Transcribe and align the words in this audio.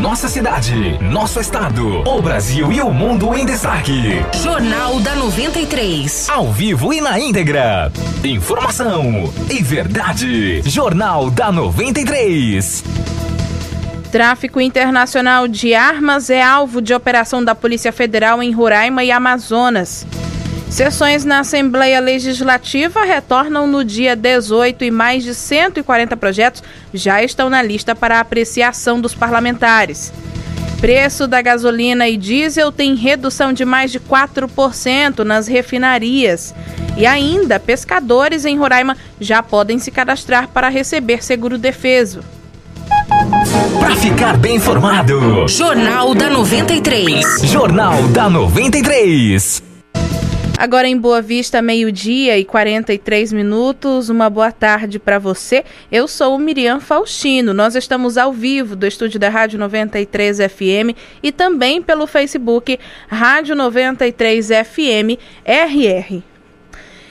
Nossa 0.00 0.28
cidade, 0.28 0.98
nosso 1.02 1.38
estado, 1.40 2.00
o 2.08 2.22
Brasil 2.22 2.72
e 2.72 2.80
o 2.80 2.90
mundo 2.90 3.36
em 3.36 3.44
destaque. 3.44 4.24
Jornal 4.42 4.98
da 4.98 5.14
93. 5.14 6.26
Ao 6.30 6.50
vivo 6.50 6.94
e 6.94 7.02
na 7.02 7.20
íntegra. 7.20 7.92
Informação 8.24 9.30
e 9.50 9.62
verdade. 9.62 10.62
Jornal 10.62 11.30
da 11.30 11.52
93. 11.52 12.82
Tráfico 14.10 14.58
internacional 14.58 15.46
de 15.46 15.74
armas 15.74 16.30
é 16.30 16.42
alvo 16.42 16.80
de 16.80 16.94
operação 16.94 17.44
da 17.44 17.54
Polícia 17.54 17.92
Federal 17.92 18.42
em 18.42 18.52
Roraima 18.52 19.04
e 19.04 19.12
Amazonas. 19.12 20.06
Sessões 20.70 21.24
na 21.24 21.40
Assembleia 21.40 21.98
Legislativa 21.98 23.02
retornam 23.02 23.66
no 23.66 23.84
dia 23.84 24.14
18 24.14 24.84
e 24.84 24.90
mais 24.90 25.24
de 25.24 25.34
140 25.34 26.16
projetos 26.16 26.62
já 26.94 27.20
estão 27.24 27.50
na 27.50 27.60
lista 27.60 27.92
para 27.92 28.20
apreciação 28.20 29.00
dos 29.00 29.12
parlamentares. 29.12 30.12
Preço 30.80 31.26
da 31.26 31.42
gasolina 31.42 32.08
e 32.08 32.16
diesel 32.16 32.70
tem 32.70 32.94
redução 32.94 33.52
de 33.52 33.64
mais 33.64 33.90
de 33.90 33.98
4% 33.98 35.18
nas 35.24 35.48
refinarias. 35.48 36.54
E 36.96 37.04
ainda, 37.04 37.58
pescadores 37.58 38.44
em 38.44 38.56
Roraima 38.56 38.96
já 39.20 39.42
podem 39.42 39.78
se 39.78 39.90
cadastrar 39.90 40.48
para 40.48 40.68
receber 40.68 41.22
seguro 41.22 41.58
defeso. 41.58 42.20
Para 43.80 43.96
ficar 43.96 44.36
bem 44.36 44.56
informado. 44.56 45.48
Jornal 45.48 46.14
da 46.14 46.30
93. 46.30 47.42
Jornal 47.42 48.04
da 48.08 48.30
93. 48.30 49.69
Agora 50.60 50.86
em 50.86 50.94
Boa 50.94 51.22
Vista, 51.22 51.62
meio-dia 51.62 52.36
e 52.36 52.44
43 52.44 53.32
minutos. 53.32 54.10
Uma 54.10 54.28
boa 54.28 54.52
tarde 54.52 54.98
para 54.98 55.18
você. 55.18 55.64
Eu 55.90 56.06
sou 56.06 56.38
Miriam 56.38 56.80
Faustino. 56.80 57.54
Nós 57.54 57.74
estamos 57.74 58.18
ao 58.18 58.30
vivo 58.30 58.76
do 58.76 58.86
estúdio 58.86 59.18
da 59.18 59.30
Rádio 59.30 59.58
93 59.58 60.36
FM 60.36 60.94
e 61.22 61.32
também 61.32 61.80
pelo 61.80 62.06
Facebook 62.06 62.78
Rádio 63.08 63.56
93 63.56 64.48
FM 64.48 65.16
RR. 65.46 66.29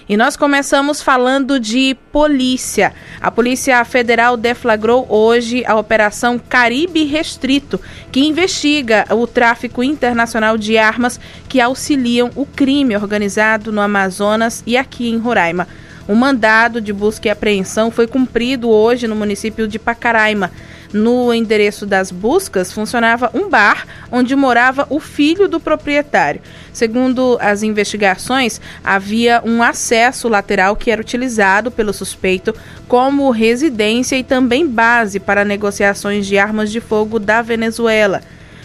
E 0.09 0.17
nós 0.17 0.35
começamos 0.35 1.03
falando 1.03 1.59
de 1.59 1.95
polícia. 2.11 2.91
A 3.21 3.29
Polícia 3.29 3.85
Federal 3.85 4.35
deflagrou 4.35 5.05
hoje 5.07 5.63
a 5.67 5.75
Operação 5.75 6.39
Caribe 6.39 7.03
Restrito, 7.03 7.79
que 8.11 8.21
investiga 8.21 9.05
o 9.11 9.27
tráfico 9.27 9.83
internacional 9.83 10.57
de 10.57 10.79
armas 10.79 11.19
que 11.47 11.61
auxiliam 11.61 12.31
o 12.35 12.43
crime 12.43 12.95
organizado 12.95 13.71
no 13.71 13.81
Amazonas 13.81 14.63
e 14.65 14.75
aqui 14.75 15.07
em 15.07 15.19
Roraima. 15.19 15.67
Um 16.07 16.15
mandado 16.15 16.81
de 16.81 16.91
busca 16.91 17.27
e 17.27 17.31
apreensão 17.31 17.91
foi 17.91 18.07
cumprido 18.07 18.67
hoje 18.67 19.07
no 19.07 19.15
município 19.15 19.67
de 19.67 19.77
Pacaraima. 19.77 20.51
No 20.91 21.31
endereço 21.31 21.85
das 21.85 22.11
buscas 22.11 22.73
funcionava 22.73 23.29
um 23.33 23.47
bar 23.47 23.85
onde 24.11 24.35
morava 24.35 24.87
o 24.89 24.99
filho 24.99 25.47
do 25.47 25.59
proprietário. 25.59 26.41
Segundo 26.73 27.37
as 27.39 27.61
investigações, 27.61 28.59
havia 28.83 29.41
um 29.45 29.61
acesso 29.61 30.27
lateral 30.27 30.75
que 30.75 30.89
era 30.89 31.01
utilizado 31.01 31.69
pelo 31.69 31.93
suspeito 31.93 32.55
como 32.87 33.29
residência 33.29 34.15
e 34.17 34.23
também 34.23 34.67
base 34.67 35.19
para 35.19 35.45
negociações 35.45 36.25
de 36.25 36.37
armas 36.37 36.71
de 36.71 36.81
fogo 36.81 37.19
da 37.19 37.41
Venezuela. 37.41 38.21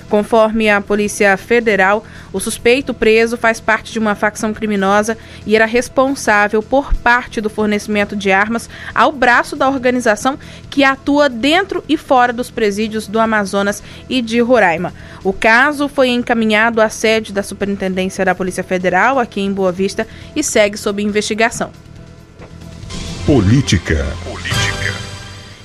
Conforme 0.08 0.68
a 0.70 0.80
Polícia 0.80 1.36
Federal, 1.36 2.04
o 2.32 2.38
suspeito 2.38 2.92
preso 2.92 3.36
faz 3.36 3.60
parte 3.60 3.92
de 3.92 3.98
uma 3.98 4.14
facção 4.14 4.52
criminosa 4.52 5.16
e 5.46 5.56
era 5.56 5.66
responsável 5.66 6.62
por 6.62 6.94
parte 6.94 7.40
do 7.40 7.50
fornecimento 7.50 8.14
de 8.14 8.30
armas 8.30 8.68
ao 8.94 9.10
braço 9.10 9.56
da 9.56 9.68
organização 9.68 10.38
que 10.70 10.84
atua 10.84 11.28
dentro 11.28 11.82
e 11.88 11.96
fora 11.96 12.32
dos 12.32 12.50
presídios 12.50 13.06
do 13.06 13.18
Amazonas 13.18 13.82
e 14.08 14.20
de 14.20 14.40
Roraima. 14.40 14.92
O 15.22 15.32
caso 15.32 15.88
foi 15.88 16.08
encaminhado 16.08 16.80
à 16.80 16.88
sede 16.88 17.32
da 17.32 17.42
Superintendência 17.42 18.24
da 18.24 18.34
Polícia 18.34 18.62
Federal, 18.62 19.18
aqui 19.18 19.40
em 19.40 19.52
Boa 19.52 19.72
Vista, 19.72 20.06
e 20.36 20.42
segue 20.42 20.76
sob 20.76 21.02
investigação. 21.02 21.70
Política. 23.26 24.04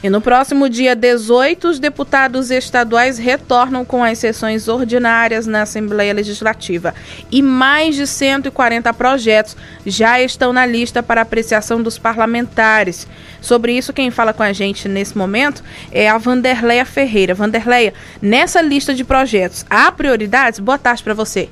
E 0.02 0.10
no 0.10 0.22
próximo 0.22 0.70
dia 0.70 0.96
18, 0.96 1.68
os 1.68 1.80
deputados 1.80 2.52
estaduais 2.52 3.18
retornam 3.18 3.84
com 3.84 4.02
as 4.02 4.18
sessões 4.18 4.70
ordinárias 4.70 5.46
na 5.46 5.64
Assembleia 5.64 6.14
Legislativa. 6.14 6.96
E 7.30 7.42
mais 7.42 7.96
de 7.96 8.08
140 8.08 8.94
projetos 8.94 9.58
já 9.86 10.22
estão 10.22 10.54
na 10.54 10.66
lista 10.66 11.04
para 11.04 11.22
apreciação 11.22 11.84
dos 11.84 11.98
parlamentares. 11.98 13.06
Sobre 13.42 13.74
isso, 13.74 13.92
quem 13.92 14.10
fala 14.10 14.34
com 14.34 14.42
a 14.44 14.54
gente 14.54 14.88
nesse 14.88 15.18
momento 15.18 15.62
é 15.92 16.08
a 16.08 16.18
Vanderleia 16.18 16.86
Ferreira. 16.86 17.34
Vanderleia, 17.34 17.94
nessa 18.22 18.62
lista 18.62 18.94
de 18.94 19.04
projetos, 19.04 19.66
há 19.70 19.92
prioridades? 19.92 20.60
Boa 20.60 20.78
tarde 20.78 21.04
para 21.04 21.14
você. 21.14 21.50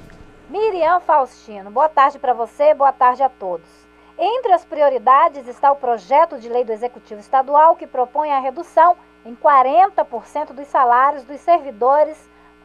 Miriam 0.49 1.01
Faustino, 1.01 1.69
boa 1.69 1.89
tarde 1.89 2.17
para 2.17 2.33
você, 2.33 2.73
boa 2.73 2.93
tarde 2.93 3.21
a 3.21 3.27
todos. 3.27 3.86
Entre 4.19 4.51
as 4.51 4.65
prioridades 4.65 5.47
está 5.47 5.71
o 5.71 5.75
projeto 5.75 6.39
de 6.39 6.49
lei 6.49 6.63
do 6.63 6.71
Executivo 6.71 7.19
Estadual 7.19 7.75
que 7.75 7.85
propõe 7.85 8.31
a 8.31 8.39
redução 8.39 8.97
em 9.23 9.35
40% 9.35 10.53
dos 10.53 10.65
salários 10.65 11.23
dos 11.23 11.39
servidores 11.39 12.17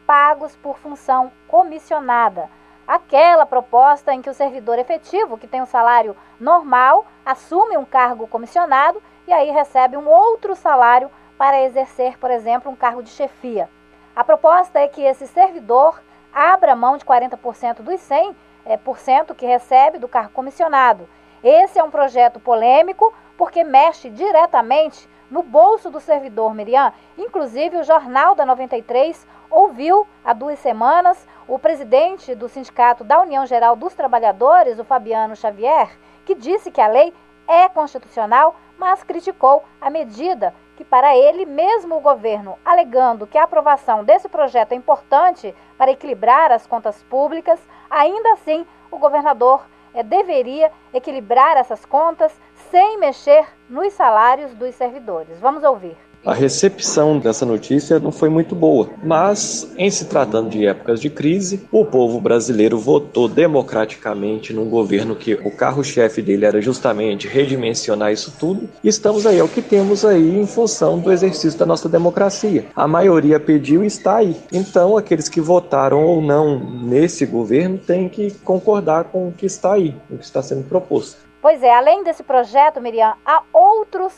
pagos 0.07 0.55
por 0.55 0.79
função 0.79 1.31
comissionada. 1.47 2.49
Aquela 2.87 3.45
proposta 3.45 4.11
em 4.11 4.19
que 4.19 4.31
o 4.31 4.33
servidor 4.33 4.79
efetivo, 4.79 5.37
que 5.37 5.47
tem 5.47 5.61
um 5.61 5.67
salário 5.67 6.17
normal, 6.39 7.05
assume 7.23 7.77
um 7.77 7.85
cargo 7.85 8.25
comissionado 8.25 8.99
e 9.27 9.31
aí 9.31 9.51
recebe 9.51 9.95
um 9.95 10.09
outro 10.09 10.55
salário 10.55 11.11
para 11.37 11.61
exercer, 11.61 12.17
por 12.17 12.31
exemplo, 12.31 12.71
um 12.71 12.75
cargo 12.75 13.03
de 13.03 13.11
chefia. 13.11 13.69
A 14.15 14.23
proposta 14.23 14.79
é 14.79 14.87
que 14.87 15.03
esse 15.03 15.27
servidor 15.27 16.01
abra 16.33 16.75
mão 16.75 16.97
de 16.97 17.05
40% 17.05 17.83
dos 17.83 18.01
100% 18.01 18.35
é, 18.65 18.75
por 18.75 18.97
cento 18.97 19.35
que 19.35 19.45
recebe 19.45 19.99
do 19.99 20.07
cargo 20.07 20.31
comissionado 20.31 21.07
esse 21.43 21.77
é 21.77 21.83
um 21.83 21.91
projeto 21.91 22.39
polêmico 22.39 23.13
porque 23.37 23.63
mexe 23.63 24.09
diretamente 24.09 25.09
no 25.29 25.43
bolso 25.43 25.89
do 25.89 25.99
servidor 25.99 26.53
Miriam. 26.53 26.93
Inclusive, 27.17 27.77
o 27.77 27.83
Jornal 27.83 28.35
da 28.35 28.45
93 28.45 29.27
ouviu 29.49 30.07
há 30.23 30.31
duas 30.31 30.59
semanas 30.59 31.27
o 31.47 31.59
presidente 31.59 32.33
do 32.33 32.47
Sindicato 32.47 33.03
da 33.03 33.19
União 33.19 33.45
Geral 33.45 33.75
dos 33.75 33.93
Trabalhadores, 33.93 34.79
o 34.79 34.83
Fabiano 34.83 35.35
Xavier, 35.35 35.89
que 36.25 36.35
disse 36.35 36.71
que 36.71 36.79
a 36.79 36.87
lei 36.87 37.13
é 37.47 37.67
constitucional, 37.67 38.55
mas 38.77 39.03
criticou 39.03 39.63
a 39.81 39.89
medida 39.89 40.53
que, 40.75 40.83
para 40.83 41.15
ele, 41.15 41.45
mesmo 41.45 41.97
o 41.97 42.01
governo 42.01 42.57
alegando 42.63 43.27
que 43.27 43.37
a 43.37 43.43
aprovação 43.43 44.03
desse 44.03 44.29
projeto 44.29 44.71
é 44.71 44.75
importante 44.75 45.53
para 45.77 45.91
equilibrar 45.91 46.51
as 46.51 46.65
contas 46.65 47.03
públicas, 47.03 47.59
ainda 47.89 48.33
assim 48.33 48.65
o 48.89 48.97
governador 48.97 49.65
é, 49.93 50.03
deveria 50.03 50.71
equilibrar 50.93 51.57
essas 51.57 51.85
contas 51.85 52.33
sem 52.71 52.97
mexer 52.97 53.45
nos 53.69 53.93
salários 53.93 54.53
dos 54.53 54.73
servidores. 54.75 55.39
Vamos 55.39 55.63
ouvir. 55.63 55.97
A 56.25 56.33
recepção 56.33 57.19
dessa 57.19 57.45
notícia 57.45 57.99
não 57.99 58.09
foi 58.09 58.29
muito 58.29 58.55
boa, 58.55 58.89
mas 59.03 59.69
em 59.77 59.91
se 59.91 60.05
tratando 60.05 60.49
de 60.51 60.65
épocas 60.65 61.01
de 61.01 61.09
crise, 61.09 61.67
o 61.69 61.83
povo 61.83 62.21
brasileiro 62.21 62.79
votou 62.79 63.27
democraticamente 63.27 64.53
num 64.53 64.69
governo 64.69 65.17
que 65.17 65.33
o 65.33 65.51
carro-chefe 65.51 66.21
dele 66.21 66.45
era 66.45 66.61
justamente 66.61 67.27
redimensionar 67.27 68.13
isso 68.13 68.33
tudo. 68.39 68.69
E 68.81 68.87
estamos 68.87 69.27
aí, 69.27 69.37
é 69.37 69.43
o 69.43 69.49
que 69.49 69.61
temos 69.61 70.05
aí 70.05 70.39
em 70.39 70.47
função 70.47 70.97
do 70.97 71.11
exercício 71.11 71.59
da 71.59 71.65
nossa 71.65 71.89
democracia. 71.89 72.67
A 72.73 72.87
maioria 72.87 73.37
pediu 73.37 73.83
e 73.83 73.87
está 73.87 74.15
aí. 74.15 74.37
Então, 74.49 74.95
aqueles 74.95 75.27
que 75.27 75.41
votaram 75.41 76.05
ou 76.05 76.21
não 76.21 76.57
nesse 76.57 77.25
governo 77.25 77.77
têm 77.77 78.07
que 78.07 78.31
concordar 78.45 79.03
com 79.05 79.27
o 79.27 79.33
que 79.33 79.45
está 79.45 79.73
aí, 79.73 79.93
o 80.09 80.17
que 80.17 80.23
está 80.23 80.41
sendo 80.41 80.63
proposto. 80.63 81.17
Pois 81.41 81.61
é, 81.61 81.75
além 81.75 82.01
desse 82.01 82.23
projeto, 82.23 82.79
Miriam, 82.79 83.13
há 83.25 83.43
outros 83.51 84.13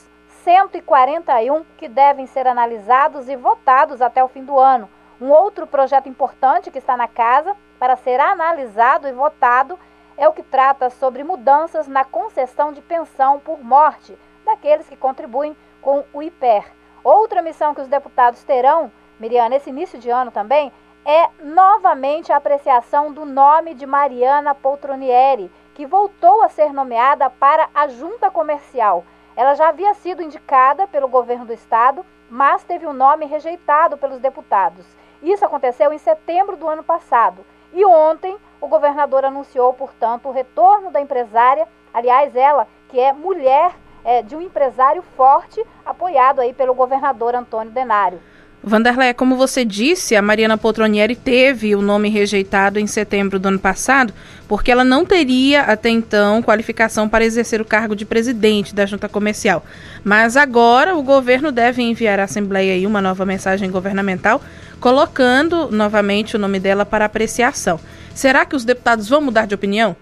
141 0.45 1.63
que 1.75 1.89
devem 1.89 2.27
ser 2.27 2.45
analisados 2.45 3.27
e 3.27 3.35
votados 3.35 3.99
até 3.99 4.23
o 4.23 4.27
fim 4.27 4.43
do 4.43 4.59
ano. 4.59 4.87
Um 5.19 5.31
outro 5.31 5.65
projeto 5.65 6.07
importante 6.07 6.69
que 6.69 6.77
está 6.77 6.95
na 6.95 7.07
casa 7.07 7.55
para 7.79 7.95
ser 7.95 8.19
analisado 8.19 9.07
e 9.07 9.11
votado 9.11 9.79
é 10.15 10.27
o 10.27 10.33
que 10.33 10.43
trata 10.43 10.91
sobre 10.91 11.23
mudanças 11.23 11.87
na 11.87 12.05
concessão 12.05 12.71
de 12.71 12.79
pensão 12.79 13.39
por 13.39 13.63
morte 13.63 14.15
daqueles 14.45 14.87
que 14.87 14.95
contribuem 14.95 15.57
com 15.81 16.03
o 16.13 16.21
IPER. 16.21 16.71
Outra 17.03 17.41
missão 17.41 17.73
que 17.73 17.81
os 17.81 17.87
deputados 17.87 18.43
terão, 18.43 18.91
Miriam, 19.19 19.49
nesse 19.49 19.71
início 19.71 19.97
de 19.97 20.11
ano 20.11 20.29
também, 20.29 20.71
é 21.03 21.27
novamente 21.39 22.31
a 22.31 22.37
apreciação 22.37 23.11
do 23.11 23.25
nome 23.25 23.73
de 23.73 23.87
Mariana 23.87 24.53
Poltronieri, 24.53 25.51
que 25.73 25.87
voltou 25.87 26.43
a 26.43 26.49
ser 26.49 26.71
nomeada 26.71 27.31
para 27.31 27.67
a 27.73 27.87
Junta 27.87 28.29
Comercial. 28.29 29.03
Ela 29.35 29.53
já 29.53 29.69
havia 29.69 29.93
sido 29.93 30.21
indicada 30.21 30.87
pelo 30.87 31.07
governo 31.07 31.45
do 31.45 31.53
estado, 31.53 32.05
mas 32.29 32.63
teve 32.63 32.85
o 32.85 32.91
um 32.91 32.93
nome 32.93 33.25
rejeitado 33.25 33.97
pelos 33.97 34.19
deputados. 34.19 34.85
Isso 35.21 35.43
aconteceu 35.45 35.91
em 35.91 35.97
setembro 35.97 36.55
do 36.55 36.67
ano 36.67 36.83
passado. 36.83 37.45
E 37.73 37.85
ontem 37.85 38.37
o 38.61 38.67
governador 38.67 39.25
anunciou, 39.25 39.73
portanto, 39.73 40.29
o 40.29 40.31
retorno 40.31 40.91
da 40.91 41.01
empresária, 41.01 41.67
aliás, 41.93 42.35
ela 42.35 42.67
que 42.87 42.99
é 42.99 43.11
mulher 43.11 43.75
é, 44.03 44.21
de 44.21 44.35
um 44.35 44.41
empresário 44.41 45.01
forte, 45.01 45.65
apoiado 45.85 46.39
aí 46.39 46.53
pelo 46.53 46.73
governador 46.73 47.35
Antônio 47.35 47.71
Denário. 47.71 48.21
Vanderlei, 48.67 49.13
como 49.13 49.35
você 49.35 49.63
disse, 49.63 50.15
a 50.15 50.23
Mariana 50.23 50.57
Poltronieri 50.57 51.15
teve 51.15 51.75
o 51.75 51.83
nome 51.83 52.09
rejeitado 52.09 52.79
em 52.79 52.87
setembro 52.87 53.37
do 53.37 53.47
ano 53.47 53.59
passado, 53.59 54.11
porque 54.47 54.71
ela 54.71 54.83
não 54.83 55.05
teria 55.05 55.61
até 55.61 55.89
então 55.89 56.41
qualificação 56.41 57.07
para 57.07 57.23
exercer 57.23 57.61
o 57.61 57.65
cargo 57.65 57.95
de 57.95 58.07
presidente 58.07 58.73
da 58.73 58.87
junta 58.87 59.07
comercial. 59.07 59.63
Mas 60.03 60.35
agora 60.35 60.95
o 60.95 61.03
governo 61.03 61.51
deve 61.51 61.83
enviar 61.83 62.19
à 62.19 62.23
Assembleia 62.23 62.87
uma 62.87 62.99
nova 62.99 63.23
mensagem 63.23 63.69
governamental, 63.69 64.41
colocando 64.79 65.69
novamente 65.69 66.35
o 66.35 66.39
nome 66.39 66.59
dela 66.59 66.87
para 66.87 67.05
apreciação. 67.05 67.79
Será 68.15 68.47
que 68.47 68.55
os 68.55 68.65
deputados 68.65 69.07
vão 69.07 69.21
mudar 69.21 69.45
de 69.45 69.53
opinião? 69.53 69.95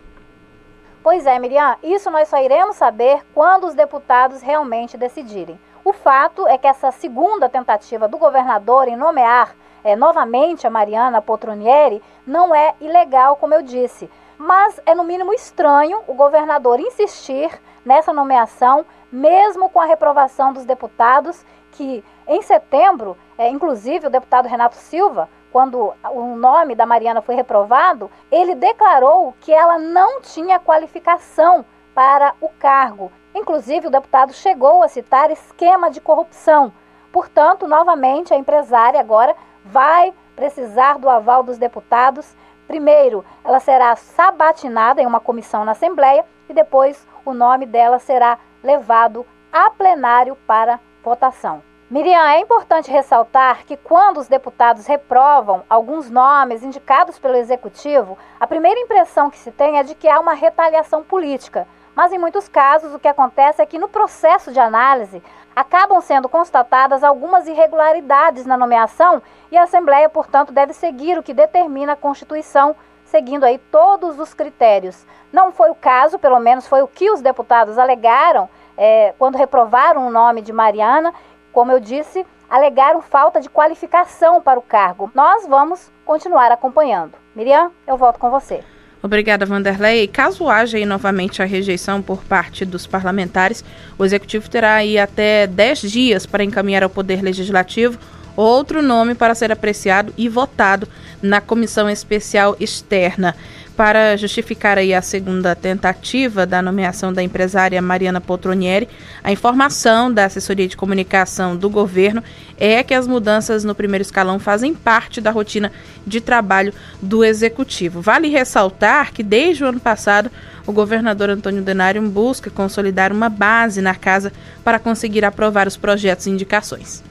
Pois 1.03 1.25
é, 1.25 1.37
Miriam, 1.37 1.75
isso 1.83 2.09
nós 2.09 2.29
só 2.29 2.41
iremos 2.41 2.77
saber 2.77 3.19
quando 3.33 3.67
os 3.67 3.73
deputados 3.73 4.41
realmente 4.41 4.95
decidirem. 4.95 5.59
O 5.85 5.91
fato 5.91 6.47
é 6.47 6.57
que 6.57 6.65
essa 6.65 6.91
segunda 6.91 7.49
tentativa 7.49 8.07
do 8.07 8.17
governador 8.17 8.87
em 8.87 8.95
nomear 8.95 9.53
é, 9.83 9.97
novamente 9.97 10.65
a 10.65 10.69
Mariana 10.69 11.21
Poltronieri 11.21 12.01
não 12.25 12.55
é 12.55 12.73
ilegal, 12.79 13.35
como 13.35 13.53
eu 13.53 13.61
disse, 13.61 14.09
mas 14.37 14.79
é 14.85 14.95
no 14.95 15.03
mínimo 15.03 15.33
estranho 15.33 15.99
o 16.07 16.13
governador 16.13 16.79
insistir 16.79 17.51
nessa 17.83 18.13
nomeação, 18.13 18.85
mesmo 19.11 19.69
com 19.69 19.81
a 19.81 19.85
reprovação 19.85 20.53
dos 20.53 20.63
deputados, 20.63 21.45
que 21.73 22.01
em 22.25 22.41
setembro, 22.41 23.17
é, 23.37 23.49
inclusive 23.49 24.07
o 24.07 24.09
deputado 24.09 24.47
Renato 24.47 24.75
Silva, 24.75 25.27
quando 25.51 25.93
o 26.11 26.35
nome 26.37 26.75
da 26.75 26.85
Mariana 26.85 27.21
foi 27.21 27.35
reprovado, 27.35 28.09
ele 28.31 28.55
declarou 28.55 29.35
que 29.41 29.51
ela 29.51 29.77
não 29.77 30.21
tinha 30.21 30.61
qualificação 30.61 31.65
para 31.93 32.33
o 32.39 32.47
cargo 32.47 33.11
Inclusive, 33.33 33.87
o 33.87 33.91
deputado 33.91 34.31
chegou 34.33 34.83
a 34.83 34.87
citar 34.87 35.31
esquema 35.31 35.89
de 35.89 35.99
corrupção. 35.99 36.71
Portanto, 37.11 37.67
novamente, 37.67 38.33
a 38.33 38.37
empresária 38.37 38.99
agora 38.99 39.35
vai 39.65 40.13
precisar 40.35 40.97
do 40.97 41.09
aval 41.09 41.43
dos 41.43 41.57
deputados. 41.57 42.35
Primeiro, 42.67 43.25
ela 43.43 43.59
será 43.59 43.95
sabatinada 43.95 45.01
em 45.01 45.05
uma 45.05 45.19
comissão 45.19 45.65
na 45.65 45.71
Assembleia 45.71 46.25
e 46.49 46.53
depois 46.53 47.07
o 47.25 47.33
nome 47.33 47.65
dela 47.65 47.99
será 47.99 48.37
levado 48.63 49.25
a 49.51 49.69
plenário 49.69 50.35
para 50.47 50.79
votação. 51.03 51.61
Miriam, 51.89 52.25
é 52.25 52.39
importante 52.39 52.89
ressaltar 52.89 53.65
que 53.65 53.77
quando 53.77 54.17
os 54.17 54.27
deputados 54.27 54.87
reprovam 54.87 55.63
alguns 55.69 56.09
nomes 56.09 56.63
indicados 56.63 57.19
pelo 57.19 57.35
executivo, 57.35 58.17
a 58.39 58.47
primeira 58.47 58.79
impressão 58.79 59.29
que 59.29 59.37
se 59.37 59.51
tem 59.51 59.77
é 59.77 59.83
de 59.83 59.93
que 59.93 60.09
há 60.09 60.19
uma 60.19 60.33
retaliação 60.33 61.03
política. 61.03 61.67
Mas 61.95 62.11
em 62.11 62.17
muitos 62.17 62.47
casos 62.47 62.93
o 62.93 62.99
que 62.99 63.07
acontece 63.07 63.61
é 63.61 63.65
que 63.65 63.77
no 63.77 63.87
processo 63.87 64.51
de 64.51 64.59
análise 64.59 65.21
acabam 65.55 66.01
sendo 66.01 66.27
constatadas 66.27 67.03
algumas 67.03 67.47
irregularidades 67.47 68.45
na 68.45 68.57
nomeação 68.57 69.21
e 69.51 69.57
a 69.57 69.63
Assembleia, 69.63 70.09
portanto, 70.09 70.51
deve 70.51 70.73
seguir 70.73 71.17
o 71.17 71.23
que 71.23 71.33
determina 71.33 71.93
a 71.93 71.97
Constituição, 71.97 72.75
seguindo 73.05 73.43
aí 73.43 73.57
todos 73.57 74.19
os 74.19 74.33
critérios. 74.33 75.05
Não 75.31 75.51
foi 75.51 75.69
o 75.69 75.75
caso, 75.75 76.17
pelo 76.17 76.39
menos 76.39 76.67
foi 76.67 76.81
o 76.81 76.87
que 76.87 77.11
os 77.11 77.21
deputados 77.21 77.77
alegaram 77.77 78.49
é, 78.75 79.13
quando 79.19 79.37
reprovaram 79.37 80.07
o 80.07 80.11
nome 80.11 80.41
de 80.41 80.51
Mariana. 80.51 81.13
Como 81.51 81.71
eu 81.71 81.79
disse, 81.79 82.25
alegaram 82.49 83.01
falta 83.01 83.39
de 83.39 83.49
qualificação 83.49 84.41
para 84.41 84.59
o 84.59 84.63
cargo. 84.63 85.11
Nós 85.13 85.45
vamos 85.45 85.91
continuar 86.03 86.51
acompanhando. 86.51 87.15
Miriam, 87.35 87.71
eu 87.85 87.97
volto 87.97 88.19
com 88.19 88.31
você. 88.31 88.63
Obrigada, 89.03 89.45
Vanderlei. 89.45 90.07
Caso 90.07 90.47
haja 90.47 90.77
aí 90.77 90.85
novamente 90.85 91.41
a 91.41 91.45
rejeição 91.45 92.01
por 92.01 92.23
parte 92.23 92.63
dos 92.63 92.87
parlamentares, 92.87 93.61
o 93.99 94.05
Executivo 94.05 94.49
terá 94.49 94.75
aí 94.75 94.97
até 94.97 95.45
10 95.45 95.91
dias 95.91 96.25
para 96.25 96.41
encaminhar 96.41 96.83
ao 96.83 96.89
Poder 96.89 97.21
Legislativo 97.21 97.99
outro 98.35 98.81
nome 98.81 99.13
para 99.13 99.35
ser 99.35 99.51
apreciado 99.51 100.13
e 100.17 100.29
votado 100.29 100.87
na 101.21 101.41
Comissão 101.41 101.89
Especial 101.89 102.55
Externa 102.61 103.35
para 103.75 104.15
justificar 104.15 104.77
aí 104.77 104.93
a 104.93 105.01
segunda 105.01 105.55
tentativa 105.55 106.45
da 106.45 106.61
nomeação 106.61 107.11
da 107.11 107.23
empresária 107.23 107.81
Mariana 107.81 108.21
Poltronieri, 108.21 108.87
a 109.23 109.31
informação 109.31 110.13
da 110.13 110.25
assessoria 110.25 110.67
de 110.67 110.77
comunicação 110.77 111.55
do 111.57 111.69
governo 111.69 112.23
é 112.57 112.83
que 112.83 112.93
as 112.93 113.07
mudanças 113.07 113.63
no 113.63 113.73
primeiro 113.73 114.03
escalão 114.03 114.39
fazem 114.39 114.73
parte 114.73 115.19
da 115.19 115.31
rotina 115.31 115.71
de 116.05 116.21
trabalho 116.21 116.73
do 117.01 117.23
executivo. 117.23 118.01
Vale 118.01 118.29
ressaltar 118.29 119.11
que 119.11 119.23
desde 119.23 119.63
o 119.63 119.67
ano 119.67 119.79
passado 119.79 120.29
o 120.65 120.71
governador 120.71 121.29
Antônio 121.29 121.61
Denário 121.61 122.01
busca 122.03 122.49
consolidar 122.49 123.11
uma 123.11 123.29
base 123.29 123.81
na 123.81 123.95
casa 123.95 124.31
para 124.63 124.79
conseguir 124.79 125.25
aprovar 125.25 125.67
os 125.67 125.75
projetos 125.75 126.27
e 126.27 126.29
indicações. 126.29 127.03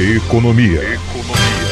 Economia. 0.00 0.80
Economia. 0.82 1.69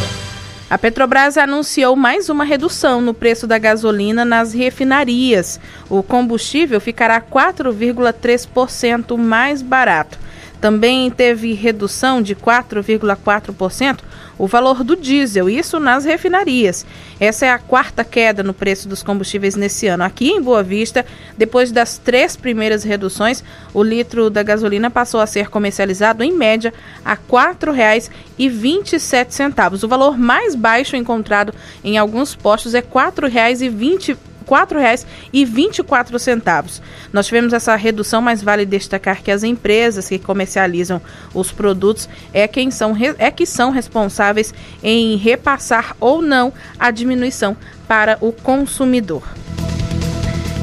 A 0.70 0.76
Petrobras 0.76 1.38
anunciou 1.38 1.96
mais 1.96 2.28
uma 2.28 2.44
redução 2.44 3.00
no 3.00 3.14
preço 3.14 3.46
da 3.46 3.56
gasolina 3.56 4.22
nas 4.22 4.52
refinarias. 4.52 5.58
O 5.88 6.02
combustível 6.02 6.78
ficará 6.78 7.22
4,3% 7.22 9.16
mais 9.16 9.62
barato. 9.62 10.18
Também 10.60 11.10
teve 11.10 11.54
redução 11.54 12.20
de 12.20 12.36
4,4% 12.36 14.00
o 14.38 14.46
valor 14.46 14.84
do 14.84 14.94
diesel, 14.94 15.50
isso 15.50 15.80
nas 15.80 16.04
refinarias. 16.04 16.86
Essa 17.18 17.46
é 17.46 17.50
a 17.50 17.58
quarta 17.58 18.04
queda 18.04 18.42
no 18.42 18.52
preço 18.54 18.88
dos 18.88 19.02
combustíveis 19.02 19.56
nesse 19.56 19.88
ano. 19.88 20.04
Aqui 20.04 20.28
em 20.28 20.40
Boa 20.40 20.62
Vista, 20.62 21.04
depois 21.36 21.72
das 21.72 21.98
três 21.98 22.36
primeiras 22.36 22.84
reduções, 22.84 23.42
o 23.74 23.82
litro 23.82 24.30
da 24.30 24.42
gasolina 24.42 24.90
passou 24.90 25.20
a 25.20 25.26
ser 25.26 25.48
comercializado 25.48 26.22
em 26.22 26.32
média 26.32 26.72
a 27.04 27.14
R$ 27.14 27.20
4,27. 27.28 29.82
O 29.82 29.88
valor 29.88 30.16
mais 30.16 30.54
baixo 30.54 30.94
encontrado 30.94 31.52
em 31.82 31.98
alguns 31.98 32.34
postos 32.34 32.74
é 32.74 32.80
R$ 32.80 32.86
4,20 32.92 34.10
R$ 34.10 34.16
4,24. 34.48 36.80
Nós 37.12 37.26
tivemos 37.26 37.52
essa 37.52 37.76
redução, 37.76 38.22
mas 38.22 38.42
vale 38.42 38.64
destacar 38.64 39.22
que 39.22 39.30
as 39.30 39.44
empresas 39.44 40.08
que 40.08 40.18
comercializam 40.18 41.02
os 41.34 41.52
produtos 41.52 42.08
é, 42.32 42.48
quem 42.48 42.70
são, 42.70 42.96
é 43.18 43.30
que 43.30 43.44
são 43.44 43.70
responsáveis 43.70 44.54
em 44.82 45.16
repassar 45.16 45.94
ou 46.00 46.22
não 46.22 46.50
a 46.78 46.90
diminuição 46.90 47.54
para 47.86 48.16
o 48.20 48.32
consumidor. 48.32 49.22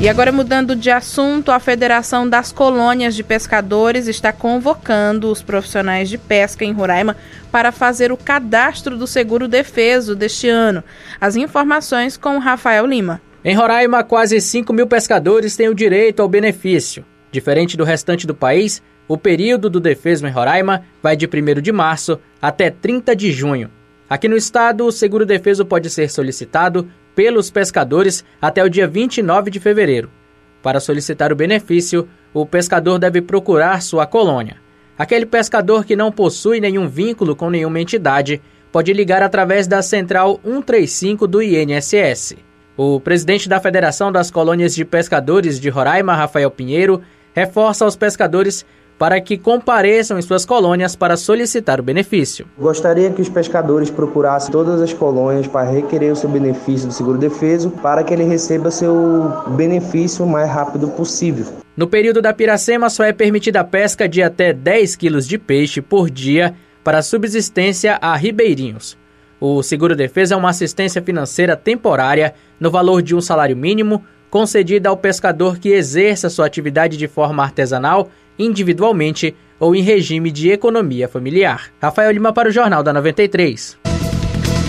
E 0.01 0.09
agora 0.09 0.29
mudando 0.29 0.75
de 0.75 0.91
assunto, 0.91 1.51
a 1.51 1.59
Federação 1.59 2.27
das 2.27 2.51
Colônias 2.51 3.15
de 3.15 3.23
Pescadores 3.23 4.07
está 4.07 4.33
convocando 4.33 5.31
os 5.31 5.41
profissionais 5.41 6.09
de 6.09 6.17
pesca 6.17 6.65
em 6.65 6.73
Roraima 6.73 7.15
para 7.49 7.71
fazer 7.71 8.11
o 8.11 8.17
cadastro 8.17 8.97
do 8.97 9.07
seguro 9.07 9.47
defeso 9.47 10.13
deste 10.13 10.49
ano. 10.49 10.83
As 11.19 11.37
informações 11.37 12.17
com 12.17 12.37
Rafael 12.39 12.85
Lima. 12.85 13.21
Em 13.47 13.53
Roraima, 13.53 14.03
quase 14.03 14.41
5 14.41 14.73
mil 14.73 14.87
pescadores 14.87 15.55
têm 15.55 15.69
o 15.69 15.75
direito 15.75 16.19
ao 16.19 16.27
benefício. 16.27 17.05
Diferente 17.31 17.77
do 17.77 17.83
restante 17.83 18.25
do 18.25 18.33
país, 18.33 18.81
o 19.07 19.19
período 19.19 19.69
do 19.69 19.79
defeso 19.79 20.25
em 20.25 20.31
Roraima 20.31 20.81
vai 20.99 21.15
de 21.15 21.27
1 21.27 21.61
de 21.61 21.71
março 21.71 22.19
até 22.41 22.71
30 22.71 23.15
de 23.15 23.31
junho. 23.31 23.69
Aqui 24.09 24.27
no 24.27 24.35
estado, 24.35 24.83
o 24.83 24.91
seguro 24.91 25.27
defeso 25.27 25.63
pode 25.63 25.91
ser 25.91 26.09
solicitado 26.09 26.89
pelos 27.13 27.51
pescadores 27.51 28.25
até 28.41 28.63
o 28.63 28.69
dia 28.69 28.87
29 28.87 29.51
de 29.51 29.59
fevereiro. 29.59 30.09
Para 30.63 30.79
solicitar 30.79 31.31
o 31.31 31.35
benefício, 31.35 32.09
o 32.33 32.47
pescador 32.47 32.97
deve 32.97 33.21
procurar 33.21 33.79
sua 33.83 34.07
colônia. 34.07 34.57
Aquele 34.97 35.27
pescador 35.27 35.85
que 35.85 35.95
não 35.95 36.11
possui 36.11 36.59
nenhum 36.59 36.87
vínculo 36.87 37.35
com 37.35 37.51
nenhuma 37.51 37.79
entidade 37.79 38.41
pode 38.71 38.91
ligar 38.91 39.21
através 39.21 39.67
da 39.67 39.83
Central 39.83 40.39
135 40.43 41.27
do 41.27 41.43
INSS. 41.43 42.37
O 42.77 42.99
presidente 42.99 43.47
da 43.47 43.57
Federação 43.61 44.11
das 44.11 44.29
Colônias 44.29 44.75
de 44.75 44.83
Pescadores 44.83 45.61
de 45.61 45.69
Roraima, 45.69 46.13
Rafael 46.13 46.51
Pinheiro, 46.51 47.01
reforça 47.33 47.85
aos 47.85 47.95
pescadores 47.95 48.65
para 48.99 49.21
que 49.21 49.37
compareçam 49.37 50.19
em 50.19 50.21
suas 50.21 50.45
colônias 50.45 50.93
para 50.93 51.15
solicitar 51.15 51.79
o 51.79 51.83
benefício. 51.83 52.45
Gostaria 52.57 53.11
que 53.11 53.21
os 53.21 53.29
pescadores 53.29 53.89
procurassem 53.89 54.51
todas 54.51 54.81
as 54.81 54.91
colônias 54.91 55.47
para 55.47 55.69
requerer 55.69 56.11
o 56.11 56.17
seu 56.17 56.29
benefício 56.29 56.89
do 56.89 56.93
seguro 56.93 57.17
defeso 57.17 57.69
para 57.69 58.03
que 58.03 58.13
ele 58.13 58.25
receba 58.25 58.69
seu 58.69 59.31
benefício 59.55 60.25
o 60.25 60.29
mais 60.29 60.49
rápido 60.49 60.89
possível. 60.89 61.45
No 61.77 61.87
período 61.87 62.21
da 62.21 62.33
Piracema 62.33 62.89
só 62.89 63.05
é 63.05 63.13
permitida 63.13 63.61
a 63.61 63.65
pesca 63.65 64.07
de 64.07 64.21
até 64.21 64.51
10 64.51 64.97
quilos 64.97 65.25
de 65.25 65.37
peixe 65.37 65.81
por 65.81 66.09
dia 66.09 66.53
para 66.83 67.01
subsistência 67.01 67.97
a 68.01 68.17
ribeirinhos. 68.17 68.97
O 69.39 69.61
seguro-defesa 69.61 70.33
é 70.33 70.37
uma 70.37 70.49
assistência 70.49 71.01
financeira 71.01 71.55
temporária 71.57 72.33
no 72.59 72.71
valor 72.71 73.01
de 73.01 73.15
um 73.15 73.21
salário 73.21 73.55
mínimo 73.55 74.03
concedida 74.29 74.89
ao 74.89 74.97
pescador 74.97 75.57
que 75.57 75.69
exerça 75.69 76.29
sua 76.29 76.45
atividade 76.45 76.97
de 76.97 77.07
forma 77.07 77.43
artesanal, 77.43 78.09
individualmente 78.37 79.35
ou 79.59 79.75
em 79.75 79.81
regime 79.81 80.31
de 80.31 80.49
economia 80.49 81.07
familiar. 81.07 81.71
Rafael 81.81 82.11
Lima 82.11 82.33
para 82.33 82.49
o 82.49 82.51
Jornal 82.51 82.83
da 82.83 82.91
93. 82.91 83.77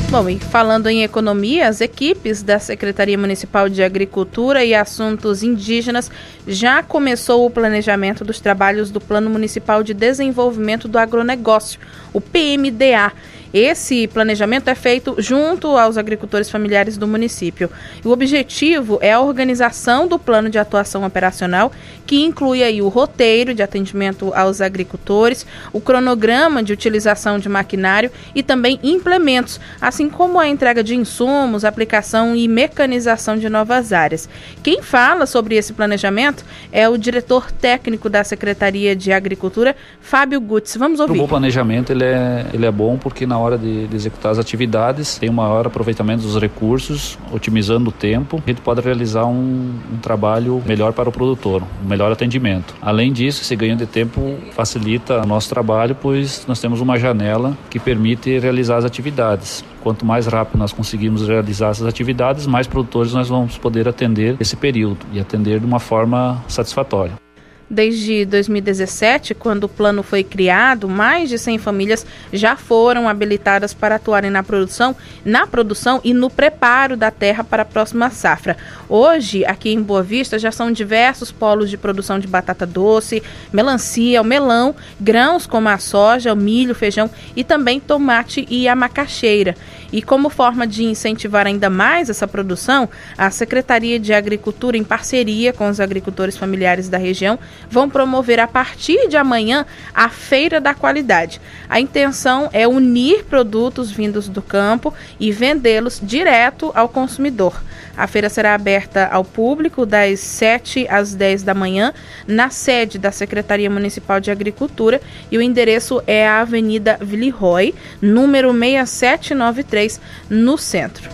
Bom, 0.08 0.28
e 0.28 0.38
falando 0.38 0.86
em 0.86 1.02
economia, 1.02 1.66
as 1.66 1.80
equipes 1.80 2.40
da 2.40 2.60
Secretaria 2.60 3.18
Municipal 3.18 3.68
de 3.68 3.82
Agricultura 3.82 4.64
e 4.64 4.72
Assuntos 4.72 5.42
Indígenas 5.42 6.12
já 6.46 6.80
começou 6.80 7.44
o 7.44 7.50
planejamento 7.50 8.24
dos 8.24 8.38
trabalhos 8.38 8.88
do 8.88 9.00
Plano 9.00 9.28
Municipal 9.28 9.82
de 9.82 9.92
Desenvolvimento 9.92 10.86
do 10.86 10.96
Agronegócio, 10.96 11.80
o 12.12 12.20
PMDA 12.20 13.12
esse 13.56 14.06
planejamento 14.08 14.68
é 14.68 14.74
feito 14.74 15.16
junto 15.16 15.68
aos 15.78 15.96
agricultores 15.96 16.50
familiares 16.50 16.98
do 16.98 17.08
município. 17.08 17.70
o 18.04 18.10
objetivo 18.10 18.98
é 19.00 19.14
a 19.14 19.20
organização 19.20 20.06
do 20.06 20.18
plano 20.18 20.50
de 20.50 20.58
atuação 20.58 21.04
operacional, 21.04 21.72
que 22.06 22.22
inclui 22.22 22.62
aí 22.62 22.82
o 22.82 22.88
roteiro 22.88 23.54
de 23.54 23.62
atendimento 23.62 24.30
aos 24.34 24.60
agricultores, 24.60 25.46
o 25.72 25.80
cronograma 25.80 26.62
de 26.62 26.72
utilização 26.72 27.38
de 27.38 27.48
maquinário 27.48 28.10
e 28.34 28.42
também 28.42 28.78
implementos, 28.82 29.58
assim 29.80 30.10
como 30.10 30.38
a 30.38 30.46
entrega 30.46 30.84
de 30.84 30.94
insumos, 30.94 31.64
aplicação 31.64 32.36
e 32.36 32.46
mecanização 32.46 33.38
de 33.38 33.48
novas 33.48 33.90
áreas. 33.90 34.28
Quem 34.62 34.82
fala 34.82 35.24
sobre 35.24 35.56
esse 35.56 35.72
planejamento 35.72 36.44
é 36.70 36.86
o 36.88 36.98
diretor 36.98 37.50
técnico 37.50 38.10
da 38.10 38.22
Secretaria 38.22 38.94
de 38.94 39.12
Agricultura, 39.12 39.74
Fábio 40.00 40.40
Gutz. 40.42 40.76
Vamos 40.76 41.00
ouvir. 41.00 41.14
O 41.14 41.22
bom 41.22 41.28
planejamento 41.28 41.90
ele 41.90 42.04
é, 42.04 42.46
ele 42.52 42.66
é 42.66 42.70
bom 42.70 42.98
porque 42.98 43.26
na 43.26 43.38
hora 43.38 43.45
hora 43.46 43.58
de, 43.58 43.86
de, 43.86 43.96
executar 43.96 44.32
as 44.32 44.38
atividades, 44.38 45.18
tem 45.18 45.30
um 45.30 45.34
maior 45.34 45.66
aproveitamento 45.66 46.22
dos 46.22 46.40
recursos, 46.40 47.18
otimizando 47.32 47.90
o 47.90 47.92
tempo, 47.92 48.42
a 48.44 48.50
gente 48.50 48.60
pode 48.60 48.80
realizar 48.80 49.26
um, 49.26 49.74
um 49.92 49.98
trabalho 50.00 50.62
melhor 50.66 50.92
para 50.92 51.08
o 51.08 51.12
produtor, 51.12 51.62
um 51.84 51.88
melhor 51.88 52.12
atendimento. 52.12 52.74
Além 52.80 53.12
disso, 53.12 53.42
esse 53.42 53.56
ganho 53.56 53.76
de 53.76 53.86
tempo 53.86 54.36
facilita 54.52 55.22
o 55.22 55.26
nosso 55.26 55.48
trabalho, 55.48 55.96
pois 56.00 56.44
nós 56.46 56.60
temos 56.60 56.80
uma 56.80 56.98
janela 56.98 57.56
que 57.70 57.78
permite 57.78 58.38
realizar 58.38 58.76
as 58.76 58.84
atividades. 58.84 59.64
Quanto 59.82 60.04
mais 60.04 60.26
rápido 60.26 60.58
nós 60.58 60.72
conseguimos 60.72 61.26
realizar 61.26 61.68
essas 61.68 61.86
atividades, 61.86 62.46
mais 62.46 62.66
produtores 62.66 63.12
nós 63.12 63.28
vamos 63.28 63.56
poder 63.56 63.88
atender 63.88 64.36
esse 64.40 64.56
período 64.56 64.98
e 65.12 65.20
atender 65.20 65.60
de 65.60 65.66
uma 65.66 65.78
forma 65.78 66.42
satisfatória. 66.48 67.25
Desde 67.68 68.24
2017, 68.24 69.34
quando 69.34 69.64
o 69.64 69.68
plano 69.68 70.00
foi 70.04 70.22
criado, 70.22 70.88
mais 70.88 71.28
de 71.28 71.36
100 71.36 71.58
famílias 71.58 72.06
já 72.32 72.54
foram 72.54 73.08
habilitadas 73.08 73.74
para 73.74 73.96
atuarem 73.96 74.30
na 74.30 74.44
produção, 74.44 74.94
na 75.24 75.48
produção 75.48 76.00
e 76.04 76.14
no 76.14 76.30
preparo 76.30 76.96
da 76.96 77.10
terra 77.10 77.42
para 77.42 77.62
a 77.62 77.66
próxima 77.66 78.08
safra. 78.08 78.56
Hoje, 78.88 79.44
aqui 79.44 79.72
em 79.72 79.82
Boa 79.82 80.00
Vista, 80.00 80.38
já 80.38 80.52
são 80.52 80.70
diversos 80.70 81.32
polos 81.32 81.68
de 81.68 81.76
produção 81.76 82.20
de 82.20 82.28
batata 82.28 82.64
doce, 82.64 83.20
melancia, 83.52 84.22
melão, 84.22 84.72
grãos 85.00 85.44
como 85.44 85.68
a 85.68 85.76
soja, 85.76 86.32
o 86.32 86.36
milho, 86.36 86.70
o 86.70 86.76
feijão 86.76 87.10
e 87.34 87.42
também 87.42 87.80
tomate 87.80 88.46
e 88.48 88.68
a 88.68 88.76
macaxeira. 88.76 89.56
E 89.96 90.02
como 90.02 90.28
forma 90.28 90.66
de 90.66 90.84
incentivar 90.84 91.46
ainda 91.46 91.70
mais 91.70 92.10
essa 92.10 92.28
produção, 92.28 92.86
a 93.16 93.30
Secretaria 93.30 93.98
de 93.98 94.12
Agricultura, 94.12 94.76
em 94.76 94.84
parceria 94.84 95.54
com 95.54 95.70
os 95.70 95.80
agricultores 95.80 96.36
familiares 96.36 96.90
da 96.90 96.98
região, 96.98 97.38
vão 97.70 97.88
promover 97.88 98.38
a 98.38 98.46
partir 98.46 99.08
de 99.08 99.16
amanhã 99.16 99.64
a 99.94 100.10
Feira 100.10 100.60
da 100.60 100.74
Qualidade. 100.74 101.40
A 101.66 101.80
intenção 101.80 102.50
é 102.52 102.68
unir 102.68 103.24
produtos 103.24 103.90
vindos 103.90 104.28
do 104.28 104.42
campo 104.42 104.92
e 105.18 105.32
vendê-los 105.32 105.98
direto 106.02 106.70
ao 106.74 106.90
consumidor. 106.90 107.58
A 107.96 108.06
feira 108.06 108.28
será 108.28 108.54
aberta 108.54 109.08
ao 109.10 109.24
público 109.24 109.86
das 109.86 110.20
7 110.20 110.86
às 110.88 111.14
10 111.14 111.42
da 111.42 111.54
manhã 111.54 111.92
na 112.26 112.50
sede 112.50 112.98
da 112.98 113.10
Secretaria 113.10 113.70
Municipal 113.70 114.20
de 114.20 114.30
Agricultura 114.30 115.00
e 115.30 115.38
o 115.38 115.42
endereço 115.42 116.02
é 116.06 116.28
a 116.28 116.40
Avenida 116.40 116.98
Villeroy, 117.00 117.74
número 118.00 118.52
6793, 118.52 120.00
no 120.28 120.58
centro. 120.58 121.08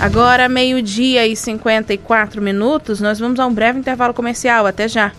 Agora, 0.00 0.48
meio-dia 0.48 1.26
e 1.26 1.36
54 1.36 2.40
minutos, 2.40 3.00
nós 3.00 3.18
vamos 3.18 3.38
a 3.38 3.46
um 3.46 3.52
breve 3.52 3.78
intervalo 3.78 4.14
comercial. 4.14 4.66
Até 4.66 4.88
já. 4.88 5.12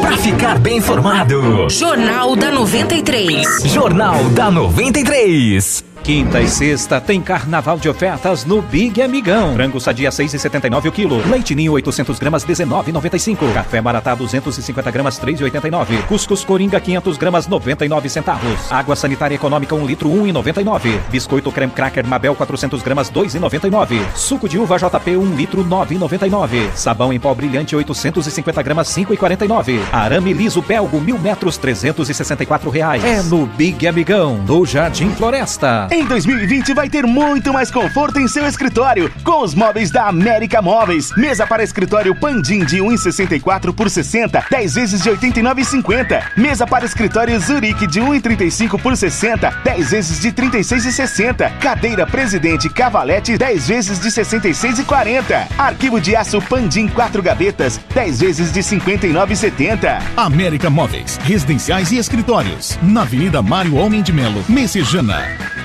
Para 0.00 0.16
ficar 0.16 0.58
bem 0.58 0.78
informado, 0.78 1.68
Jornal 1.70 2.34
da 2.34 2.50
93. 2.50 3.62
Jornal 3.66 4.24
da 4.30 4.50
93. 4.50 5.84
Quinta 6.02 6.40
e 6.40 6.48
sexta 6.48 6.98
tem 7.00 7.20
carnaval 7.20 7.78
de 7.78 7.88
ofertas 7.88 8.44
no 8.44 8.62
Big 8.62 9.02
Amigão. 9.02 9.54
Frango 9.54 9.78
sadia 9.78 10.08
6,79 10.08 10.86
o 10.86 10.92
quilo. 10.92 11.28
Leite 11.28 11.54
ninho 11.54 11.72
800 11.72 12.18
gramas 12.18 12.44
19,95. 12.44 13.52
Café 13.52 13.80
maratá 13.82 14.14
250 14.14 14.90
gramas 14.90 15.20
3,89. 15.20 16.02
Cuscuz 16.06 16.42
coringa 16.42 16.80
500 16.80 17.18
gramas 17.18 17.46
99 17.46 18.08
centavos. 18.08 18.72
Água 18.72 18.96
sanitária 18.96 19.34
econômica 19.34 19.74
1 19.74 19.86
litro 19.86 20.08
1,99. 20.08 20.98
Biscoito 21.10 21.52
creme 21.52 21.72
cracker 21.72 22.06
Mabel 22.06 22.34
400 22.34 22.82
gramas 22.82 23.10
2,99. 23.10 24.00
Suco 24.14 24.48
de 24.48 24.58
uva 24.58 24.78
JP 24.78 25.18
1 25.18 25.36
litro 25.36 25.62
9,99. 25.62 26.70
Sabão 26.74 27.12
em 27.12 27.20
pó 27.20 27.34
brilhante 27.34 27.76
850 27.76 28.62
gramas 28.62 28.88
5,49. 28.88 29.80
Arame 29.92 30.32
liso 30.32 30.62
belgo 30.62 30.98
1000 30.98 31.18
metros 31.18 31.58
364 31.58 32.70
reais. 32.70 33.04
É 33.04 33.22
no 33.22 33.44
Big 33.46 33.86
Amigão, 33.86 34.38
do 34.46 34.64
Jardim 34.64 35.10
Floresta. 35.10 35.89
Em 35.92 36.04
2020 36.04 36.72
vai 36.72 36.88
ter 36.88 37.04
muito 37.04 37.52
mais 37.52 37.68
conforto 37.68 38.20
em 38.20 38.28
seu 38.28 38.46
escritório 38.46 39.12
com 39.24 39.42
os 39.42 39.56
móveis 39.56 39.90
da 39.90 40.06
América 40.06 40.62
Móveis. 40.62 41.10
Mesa 41.16 41.44
para 41.44 41.64
escritório 41.64 42.14
Pandim 42.14 42.64
de 42.64 42.78
1,64 42.78 43.74
por 43.74 43.90
60, 43.90 44.44
10 44.48 44.74
vezes 44.74 45.02
de 45.02 45.10
89,50. 45.10 46.22
Mesa 46.36 46.64
para 46.64 46.84
escritório 46.84 47.40
Zurique 47.40 47.88
de 47.88 48.00
1,35 48.00 48.80
por 48.80 48.96
60, 48.96 49.50
10 49.64 49.90
vezes 49.90 50.20
de 50.20 50.30
36,60. 50.30 51.58
Cadeira 51.58 52.06
Presidente 52.06 52.68
Cavalete 52.68 53.36
10 53.36 53.66
vezes 53.66 53.98
de 53.98 54.08
66,40. 54.10 55.48
Arquivo 55.58 56.00
de 56.00 56.14
aço 56.14 56.40
Pandim 56.42 56.86
4 56.86 57.20
gavetas 57.20 57.80
10 57.92 58.20
vezes 58.20 58.52
de 58.52 58.60
59,70. 58.60 60.00
América 60.16 60.70
Móveis, 60.70 61.18
residenciais 61.24 61.90
e 61.90 61.98
escritórios. 61.98 62.78
Na 62.80 63.02
Avenida 63.02 63.42
Mário 63.42 63.74
Homem 63.74 64.02
de 64.02 64.12
Melo, 64.12 64.44
Messejana. 64.48 65.59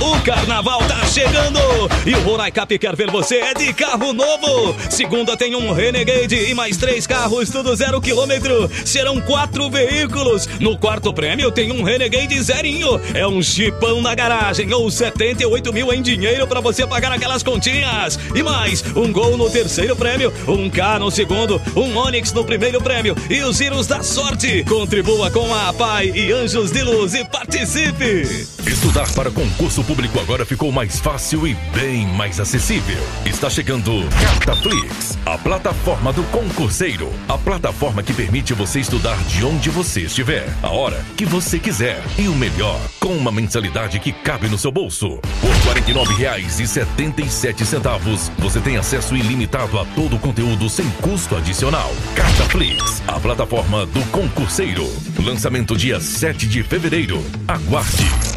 O 0.00 0.20
carnaval 0.20 0.80
tá 0.86 1.04
chegando 1.06 1.58
e 2.04 2.14
o 2.14 2.20
Roraicap 2.20 2.78
quer 2.78 2.94
ver 2.94 3.10
você 3.10 3.54
de 3.54 3.72
carro 3.72 4.12
novo. 4.12 4.76
Segunda 4.90 5.36
tem 5.36 5.54
um 5.54 5.72
Renegade 5.72 6.36
e 6.36 6.54
mais 6.54 6.76
três 6.76 7.06
carros, 7.06 7.48
tudo 7.48 7.74
zero 7.74 8.00
quilômetro. 8.00 8.70
Serão 8.84 9.20
quatro 9.20 9.70
veículos. 9.70 10.46
No 10.60 10.76
quarto 10.76 11.12
prêmio 11.12 11.50
tem 11.50 11.72
um 11.72 11.82
Renegade 11.82 12.40
zerinho. 12.42 13.00
É 13.14 13.26
um 13.26 13.42
chipão 13.42 14.02
na 14.02 14.14
garagem 14.14 14.72
ou 14.72 14.90
78 14.90 15.72
mil 15.72 15.92
em 15.92 16.02
dinheiro 16.02 16.46
para 16.46 16.60
você 16.60 16.86
pagar 16.86 17.12
aquelas 17.12 17.42
continhas. 17.42 18.18
E 18.34 18.42
mais, 18.42 18.84
um 18.94 19.10
gol 19.10 19.36
no 19.38 19.48
terceiro 19.48 19.96
prêmio, 19.96 20.32
um 20.46 20.68
K 20.68 20.98
no 20.98 21.10
segundo, 21.10 21.60
um 21.74 21.96
Onix 21.96 22.32
no 22.32 22.44
primeiro 22.44 22.80
prêmio 22.82 23.16
e 23.30 23.40
os 23.42 23.56
giros 23.56 23.86
da 23.86 24.02
sorte. 24.02 24.62
Contribua 24.64 25.30
com 25.30 25.52
a 25.54 25.72
Pai 25.72 26.12
e 26.14 26.32
Anjos 26.32 26.70
de 26.70 26.82
Luz 26.82 27.14
e 27.14 27.24
participe. 27.24 28.46
Estudar 28.66 29.10
para 29.14 29.30
concurso 29.30 29.82
público 29.86 30.18
agora 30.18 30.44
ficou 30.44 30.72
mais 30.72 30.98
fácil 30.98 31.46
e 31.46 31.54
bem 31.72 32.08
mais 32.08 32.40
acessível. 32.40 32.98
Está 33.24 33.48
chegando 33.48 33.92
Cataflix, 34.20 35.16
a 35.24 35.38
plataforma 35.38 36.12
do 36.12 36.24
concurseiro. 36.24 37.08
A 37.28 37.38
plataforma 37.38 38.02
que 38.02 38.12
permite 38.12 38.52
você 38.52 38.80
estudar 38.80 39.16
de 39.24 39.44
onde 39.44 39.70
você 39.70 40.00
estiver, 40.02 40.52
a 40.60 40.70
hora 40.70 41.00
que 41.16 41.24
você 41.24 41.60
quiser. 41.60 42.02
E 42.18 42.26
o 42.26 42.34
melhor, 42.34 42.80
com 42.98 43.16
uma 43.16 43.30
mensalidade 43.30 44.00
que 44.00 44.10
cabe 44.12 44.48
no 44.48 44.58
seu 44.58 44.72
bolso. 44.72 45.20
Por 45.40 45.50
R$ 45.50 45.80
49,77, 45.80 48.32
você 48.38 48.60
tem 48.60 48.76
acesso 48.76 49.16
ilimitado 49.16 49.78
a 49.78 49.84
todo 49.84 50.16
o 50.16 50.18
conteúdo 50.18 50.68
sem 50.68 50.90
custo 51.00 51.36
adicional. 51.36 51.92
Cataflix, 52.16 53.04
a 53.06 53.20
plataforma 53.20 53.86
do 53.86 54.04
concurseiro. 54.10 54.84
Lançamento 55.22 55.76
dia 55.76 56.00
7 56.00 56.48
de 56.48 56.64
fevereiro. 56.64 57.24
Aguarde. 57.46 58.35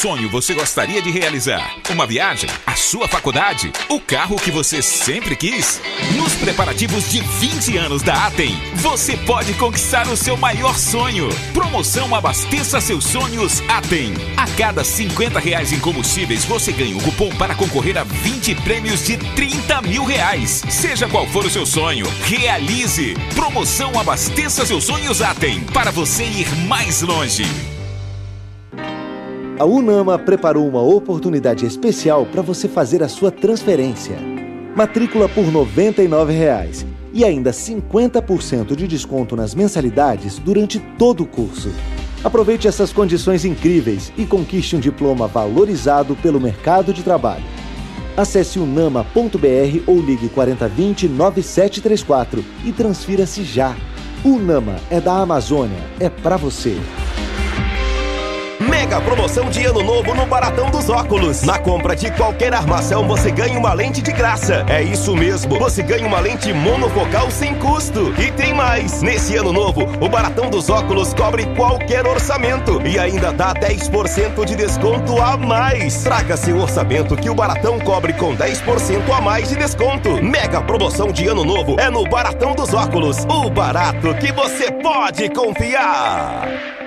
Sonho 0.00 0.30
você 0.30 0.54
gostaria 0.54 1.02
de 1.02 1.10
realizar? 1.10 1.76
Uma 1.90 2.06
viagem? 2.06 2.48
A 2.66 2.74
sua 2.74 3.06
faculdade? 3.06 3.70
O 3.86 4.00
carro 4.00 4.36
que 4.36 4.50
você 4.50 4.80
sempre 4.80 5.36
quis? 5.36 5.78
Nos 6.16 6.32
preparativos 6.36 7.10
de 7.10 7.20
20 7.20 7.76
anos 7.76 8.00
da 8.00 8.26
Atem, 8.26 8.58
você 8.76 9.14
pode 9.18 9.52
conquistar 9.52 10.08
o 10.08 10.16
seu 10.16 10.38
maior 10.38 10.74
sonho. 10.78 11.28
Promoção 11.52 12.14
Abasteça 12.14 12.80
Seus 12.80 13.04
Sonhos 13.04 13.62
Atem. 13.68 14.14
A 14.38 14.46
cada 14.56 14.82
50 14.82 15.38
reais 15.38 15.70
em 15.70 15.78
combustíveis, 15.78 16.46
você 16.46 16.72
ganha 16.72 16.96
um 16.96 17.00
cupom 17.00 17.28
para 17.36 17.54
concorrer 17.54 17.98
a 17.98 18.04
20 18.04 18.54
prêmios 18.54 19.04
de 19.04 19.18
30 19.18 19.82
mil 19.82 20.06
reais. 20.06 20.62
Seja 20.70 21.10
qual 21.10 21.26
for 21.26 21.44
o 21.44 21.50
seu 21.50 21.66
sonho, 21.66 22.06
realize. 22.22 23.12
Promoção 23.34 24.00
Abasteça 24.00 24.64
Seus 24.64 24.84
Sonhos 24.84 25.20
Atem. 25.20 25.60
Para 25.74 25.90
você 25.90 26.24
ir 26.24 26.48
mais 26.66 27.02
longe 27.02 27.44
a 29.60 29.64
Unama 29.66 30.18
preparou 30.18 30.66
uma 30.66 30.80
oportunidade 30.80 31.66
especial 31.66 32.24
para 32.24 32.40
você 32.40 32.66
fazer 32.66 33.02
a 33.02 33.08
sua 33.10 33.30
transferência. 33.30 34.16
Matrícula 34.74 35.28
por 35.28 35.44
R$ 35.44 35.52
99,00 35.52 36.86
e 37.12 37.26
ainda 37.26 37.50
50% 37.50 38.74
de 38.74 38.88
desconto 38.88 39.36
nas 39.36 39.54
mensalidades 39.54 40.38
durante 40.38 40.80
todo 40.96 41.24
o 41.24 41.26
curso. 41.26 41.70
Aproveite 42.24 42.68
essas 42.68 42.90
condições 42.90 43.44
incríveis 43.44 44.10
e 44.16 44.24
conquiste 44.24 44.76
um 44.76 44.80
diploma 44.80 45.26
valorizado 45.26 46.16
pelo 46.16 46.40
mercado 46.40 46.94
de 46.94 47.02
trabalho. 47.02 47.44
Acesse 48.16 48.58
unama.br 48.58 49.82
ou 49.86 50.00
ligue 50.00 50.30
4020 50.30 51.06
9734 51.06 52.42
e 52.64 52.72
transfira-se 52.72 53.44
já. 53.44 53.76
O 54.24 54.38
Nama 54.38 54.76
é 54.90 55.02
da 55.02 55.18
Amazônia, 55.18 55.80
é 55.98 56.08
para 56.08 56.38
você. 56.38 56.78
Mega 58.90 59.02
promoção 59.02 59.48
de 59.48 59.64
ano 59.64 59.84
novo 59.84 60.12
no 60.16 60.26
Baratão 60.26 60.68
dos 60.68 60.90
Óculos. 60.90 61.44
Na 61.44 61.60
compra 61.60 61.94
de 61.94 62.10
qualquer 62.10 62.52
armação, 62.52 63.06
você 63.06 63.30
ganha 63.30 63.56
uma 63.56 63.72
lente 63.72 64.02
de 64.02 64.10
graça. 64.10 64.66
É 64.68 64.82
isso 64.82 65.14
mesmo, 65.14 65.60
você 65.60 65.80
ganha 65.80 66.04
uma 66.04 66.18
lente 66.18 66.52
monofocal 66.52 67.30
sem 67.30 67.54
custo. 67.54 68.12
E 68.20 68.32
tem 68.32 68.52
mais! 68.52 69.00
Nesse 69.00 69.36
ano 69.36 69.52
novo, 69.52 69.82
o 70.04 70.08
Baratão 70.08 70.50
dos 70.50 70.68
Óculos 70.68 71.14
cobre 71.14 71.46
qualquer 71.54 72.04
orçamento 72.04 72.82
e 72.84 72.98
ainda 72.98 73.32
dá 73.32 73.54
10% 73.54 74.44
de 74.44 74.56
desconto 74.56 75.22
a 75.22 75.36
mais. 75.36 76.02
Traga 76.02 76.36
seu 76.36 76.58
orçamento 76.58 77.14
que 77.16 77.30
o 77.30 77.34
Baratão 77.34 77.78
cobre 77.78 78.12
com 78.14 78.36
10% 78.36 79.08
a 79.16 79.20
mais 79.20 79.50
de 79.50 79.54
desconto. 79.54 80.20
Mega 80.20 80.60
promoção 80.62 81.12
de 81.12 81.28
ano 81.28 81.44
novo 81.44 81.78
é 81.78 81.88
no 81.88 82.02
Baratão 82.08 82.56
dos 82.56 82.74
Óculos. 82.74 83.18
O 83.26 83.48
barato 83.50 84.12
que 84.16 84.32
você 84.32 84.68
pode 84.72 85.28
confiar. 85.28 86.79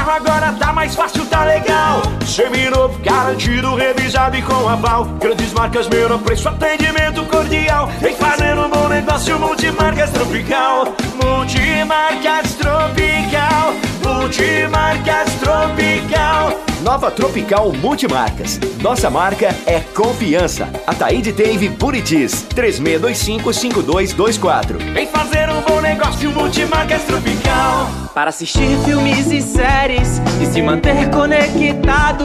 Carro 0.00 0.12
agora 0.12 0.52
tá 0.52 0.72
mais 0.72 0.94
fácil, 0.94 1.26
tá 1.26 1.44
legal. 1.44 2.00
Seminovo, 2.26 2.98
garantido, 3.00 3.74
revisado 3.74 4.34
e 4.36 4.42
com 4.42 4.68
aval. 4.68 5.04
Grandes 5.20 5.52
marcas, 5.52 5.88
menor 5.88 6.18
preço, 6.20 6.48
atendimento 6.48 7.24
cordial. 7.26 7.90
Vem 8.00 8.14
fazer 8.14 8.56
um 8.58 8.70
bom 8.70 8.88
negócio, 8.88 9.38
Multimarcas 9.38 10.10
Tropical. 10.10 10.94
Multimarcas 11.22 12.54
Tropical. 12.54 13.74
Multimarcas 14.02 15.34
Tropical. 15.34 16.58
Nova 16.82 17.10
Tropical 17.10 17.70
Multimarcas. 17.72 18.58
Nossa 18.80 19.10
marca 19.10 19.54
é 19.66 19.80
confiança. 19.94 20.70
Ataíde 20.86 21.30
Teve 21.32 21.68
Buritis. 21.68 22.46
36255224. 22.54 24.78
Vem 24.94 25.06
fazer 25.06 25.50
um 25.50 25.60
bom 25.60 25.79
negócio, 25.90 26.30
Multimarcas 26.30 27.02
Tropical. 27.02 27.90
Para 28.14 28.30
assistir 28.30 28.78
filmes 28.84 29.26
e 29.32 29.42
séries 29.42 30.22
e 30.40 30.46
se 30.46 30.62
manter 30.62 31.10
conectado, 31.10 32.24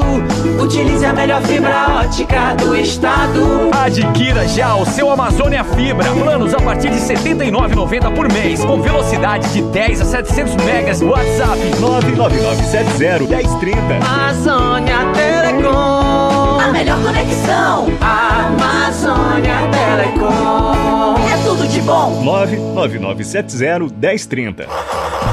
utilize 0.62 1.04
a 1.04 1.12
melhor 1.14 1.42
fibra 1.42 2.00
ótica 2.00 2.54
do 2.56 2.76
estado. 2.76 3.72
Adquira 3.74 4.48
já 4.48 4.76
o 4.76 4.86
seu 4.86 5.10
Amazônia 5.10 5.64
Fibra. 5.64 6.12
Planos 6.12 6.54
a 6.54 6.62
partir 6.62 6.92
de 6.92 7.00
R$ 7.00 7.16
79,90 7.16 8.14
por 8.14 8.32
mês, 8.32 8.64
com 8.64 8.80
velocidade 8.82 9.52
de 9.52 9.64
10 9.64 10.02
a 10.02 10.06
700 10.06 10.56
megas. 10.64 11.02
WhatsApp 11.02 11.60
99970 11.80 13.96
Amazônia 13.96 15.12
Telecom. 15.14 16.60
A 16.60 16.70
melhor 16.72 17.02
conexão. 17.02 17.88
Amazônia 18.00 18.95
99970 22.46 23.90
1030. 24.02 24.68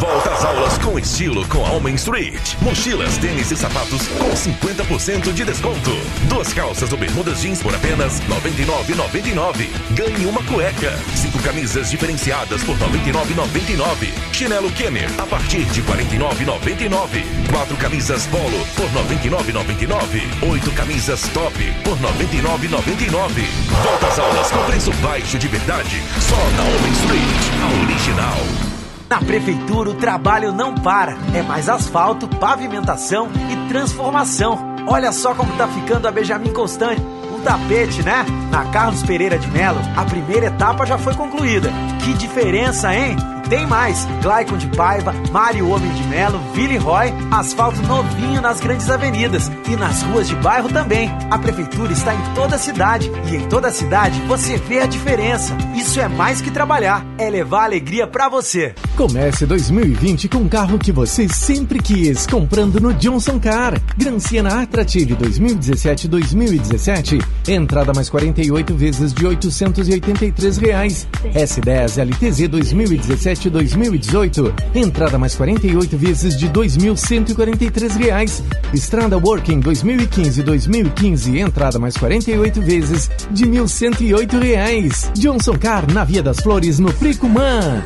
Volta 0.01 0.31
às 0.31 0.45
aulas 0.45 0.79
com 0.79 0.99
estilo 0.99 1.47
com 1.49 1.65
a 1.65 1.71
Homem 1.71 1.95
Street. 1.95 2.55
Mochilas, 2.61 3.17
tênis 3.19 3.51
e 3.51 3.57
sapatos 3.57 4.07
com 4.09 4.31
50% 4.31 5.33
de 5.33 5.45
desconto. 5.45 5.91
Duas 6.29 6.53
calças 6.53 6.93
ou 6.93 6.99
bermudas 6.99 7.41
jeans 7.43 7.63
por 7.63 7.75
apenas 7.75 8.19
R$ 8.21 8.27
99,99. 8.29 9.69
Ganhe 9.91 10.27
uma 10.27 10.43
cueca. 10.45 10.93
Cinco 11.15 11.39
camisas 11.41 11.91
diferenciadas 11.91 12.63
por 12.65 12.77
R$ 12.77 12.87
99,99. 13.13 14.13
Chinelo 14.33 14.71
Kenner 14.73 15.09
a 15.19 15.27
partir 15.27 15.65
de 15.67 15.81
R$ 15.81 15.93
49,99. 15.93 17.25
Quatro 17.51 17.77
camisas 17.77 18.27
Polo 18.27 18.67
por 18.77 18.87
R$ 18.87 19.29
99,99. 19.29 20.51
Oito 20.51 20.71
camisas 20.73 21.29
Top 21.29 21.55
por 21.85 21.97
R$ 21.99 22.09
99,99. 22.27 23.47
Volta 23.83 24.07
às 24.07 24.19
aulas 24.19 24.51
com 24.51 24.65
preço 24.65 24.93
baixo 25.03 25.39
de 25.39 25.49
verdade. 25.49 26.03
Só 26.21 26.37
na 26.37 26.63
Homem 26.63 26.93
Street, 26.93 27.43
a 27.63 27.83
original. 27.83 28.72
Na 29.12 29.21
prefeitura 29.21 29.90
o 29.90 29.95
trabalho 29.95 30.52
não 30.52 30.75
para. 30.75 31.19
É 31.35 31.42
mais 31.42 31.69
asfalto, 31.69 32.26
pavimentação 32.26 33.28
e 33.50 33.69
transformação. 33.69 34.59
Olha 34.87 35.12
só 35.12 35.35
como 35.35 35.55
tá 35.59 35.68
ficando 35.68 36.09
a 36.09 36.11
Benjamin 36.11 36.51
Constant. 36.51 36.98
Um 37.42 37.44
tapete, 37.44 38.05
né? 38.05 38.24
Na 38.52 38.64
Carlos 38.66 39.02
Pereira 39.02 39.37
de 39.37 39.50
Melo, 39.50 39.81
a 39.96 40.05
primeira 40.05 40.46
etapa 40.46 40.87
já 40.87 40.96
foi 40.96 41.12
concluída. 41.14 41.72
Que 42.05 42.14
diferença, 42.14 42.94
hein? 42.94 43.16
Tem 43.48 43.66
mais! 43.66 44.07
Glaicon 44.22 44.57
de 44.57 44.68
Paiva, 44.68 45.12
Mário 45.31 45.68
Homem 45.68 45.92
de 45.92 46.02
Melo, 46.05 46.40
Ville 46.55 46.78
Roy, 46.78 47.12
asfalto 47.31 47.83
novinho 47.83 48.40
nas 48.40 48.61
grandes 48.61 48.88
avenidas 48.88 49.50
e 49.68 49.76
nas 49.76 50.02
ruas 50.05 50.26
de 50.26 50.35
bairro 50.37 50.70
também. 50.70 51.11
A 51.31 51.38
prefeitura 51.38 51.92
está 51.92 52.14
em 52.14 52.35
toda 52.35 52.57
a 52.57 52.59
cidade 52.59 53.11
e 53.31 53.37
em 53.37 53.46
toda 53.48 53.68
a 53.68 53.72
cidade 53.72 54.18
você 54.22 54.57
vê 54.57 54.81
a 54.81 54.87
diferença. 54.87 55.55
Isso 55.76 56.00
é 56.00 56.09
mais 56.09 56.40
que 56.40 56.50
trabalhar, 56.50 57.05
é 57.18 57.28
levar 57.28 57.64
alegria 57.64 58.07
para 58.07 58.26
você. 58.28 58.74
Comece 58.96 59.44
2020 59.44 60.31
com 60.31 60.38
o 60.38 60.48
carro 60.48 60.78
que 60.78 60.92
você 60.92 61.28
sempre 61.28 61.78
quis, 61.78 62.26
comprando 62.26 62.81
no 62.81 62.94
Johnson 62.94 63.38
Car. 63.38 63.78
Gran 63.98 64.18
Siena 64.18 64.62
Attractive 64.62 65.14
2017-2017, 65.16 67.22
entrada 67.49 67.92
mais 67.95 68.09
48 68.09 68.75
vezes 68.75 69.12
de 69.12 69.27
883 69.27 70.57
reais. 70.59 71.09
S10 71.35 71.99
LTZ 72.05 72.49
2017 72.49 73.51
2018, 73.51 74.55
entrada 74.75 75.18
mais 75.18 75.35
48 75.35 75.97
vezes 75.97 76.37
de 76.37 76.49
2.143 76.49 77.97
reais. 77.99 78.42
Estrada 78.73 79.18
Working 79.18 79.61
2015-2015, 79.61 81.38
entrada 81.38 81.79
mais 81.79 81.97
48 81.97 82.61
vezes 82.61 83.11
de 83.31 83.47
1.108 83.47 84.38
reais. 84.38 85.11
Johnson 85.16 85.57
Car 85.59 85.90
na 85.92 86.05
Via 86.05 86.23
das 86.23 86.40
Flores, 86.40 86.79
no 86.79 86.92
Fricumã. 86.92 87.83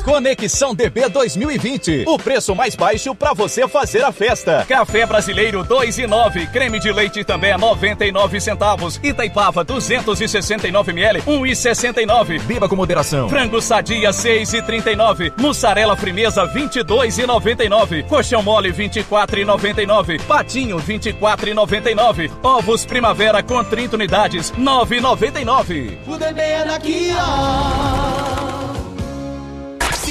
Conexão 0.00 0.74
DB 0.74 1.08
2020. 1.08 2.04
O 2.06 2.18
preço 2.18 2.54
mais 2.54 2.74
baixo 2.74 3.14
para 3.14 3.32
você 3.32 3.66
fazer 3.68 4.02
a 4.04 4.12
festa. 4.12 4.64
Café 4.68 5.06
brasileiro 5.06 5.64
2 5.64 5.98
e 5.98 6.06
9. 6.06 6.46
Creme 6.48 6.78
de 6.78 6.92
leite 6.92 7.24
também 7.24 7.52
a 7.52 7.58
99 7.58 8.40
centavos. 8.40 9.00
Itaipava 9.02 9.64
269 9.64 10.92
ml 10.92 11.22
1,69. 11.22 12.40
Beba 12.42 12.68
com 12.68 12.76
moderação. 12.76 13.28
Frango 13.28 13.60
sadia 13.60 14.12
6 14.12 14.54
e 14.54 14.62
39. 14.62 15.32
Mussarela 15.38 15.96
frimeza 15.96 16.44
22 16.46 17.18
e 17.18 17.26
99. 17.26 18.02
Colchão 18.04 18.42
mole 18.42 18.70
24 18.70 19.40
e 19.40 19.44
99. 19.44 20.18
Patinho 20.20 20.78
24 20.78 21.50
e 21.50 21.54
99. 21.54 22.30
Ovos 22.42 22.84
primavera 22.84 23.42
com 23.42 23.62
30 23.62 23.96
unidades 23.96 24.52
9,99. 24.52 25.98
O 26.06 26.16
DB 26.16 26.40
é 26.40 26.64
daqui, 26.64 27.14
ó. 27.18 28.27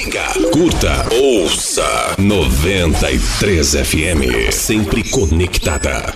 Siga, 0.08 0.24
curta, 0.54 1.06
ouça 1.12 2.16
93 2.18 3.74
FM. 3.74 4.54
Sempre 4.54 5.04
conectada. 5.04 6.14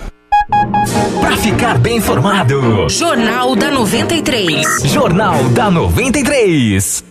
Pra 1.20 1.36
ficar 1.36 1.76
bem 1.78 1.98
informado. 1.98 2.88
Jornal 2.88 3.54
da 3.54 3.70
93. 3.70 4.84
Jornal 4.84 5.44
da 5.50 5.70
93. 5.70 7.04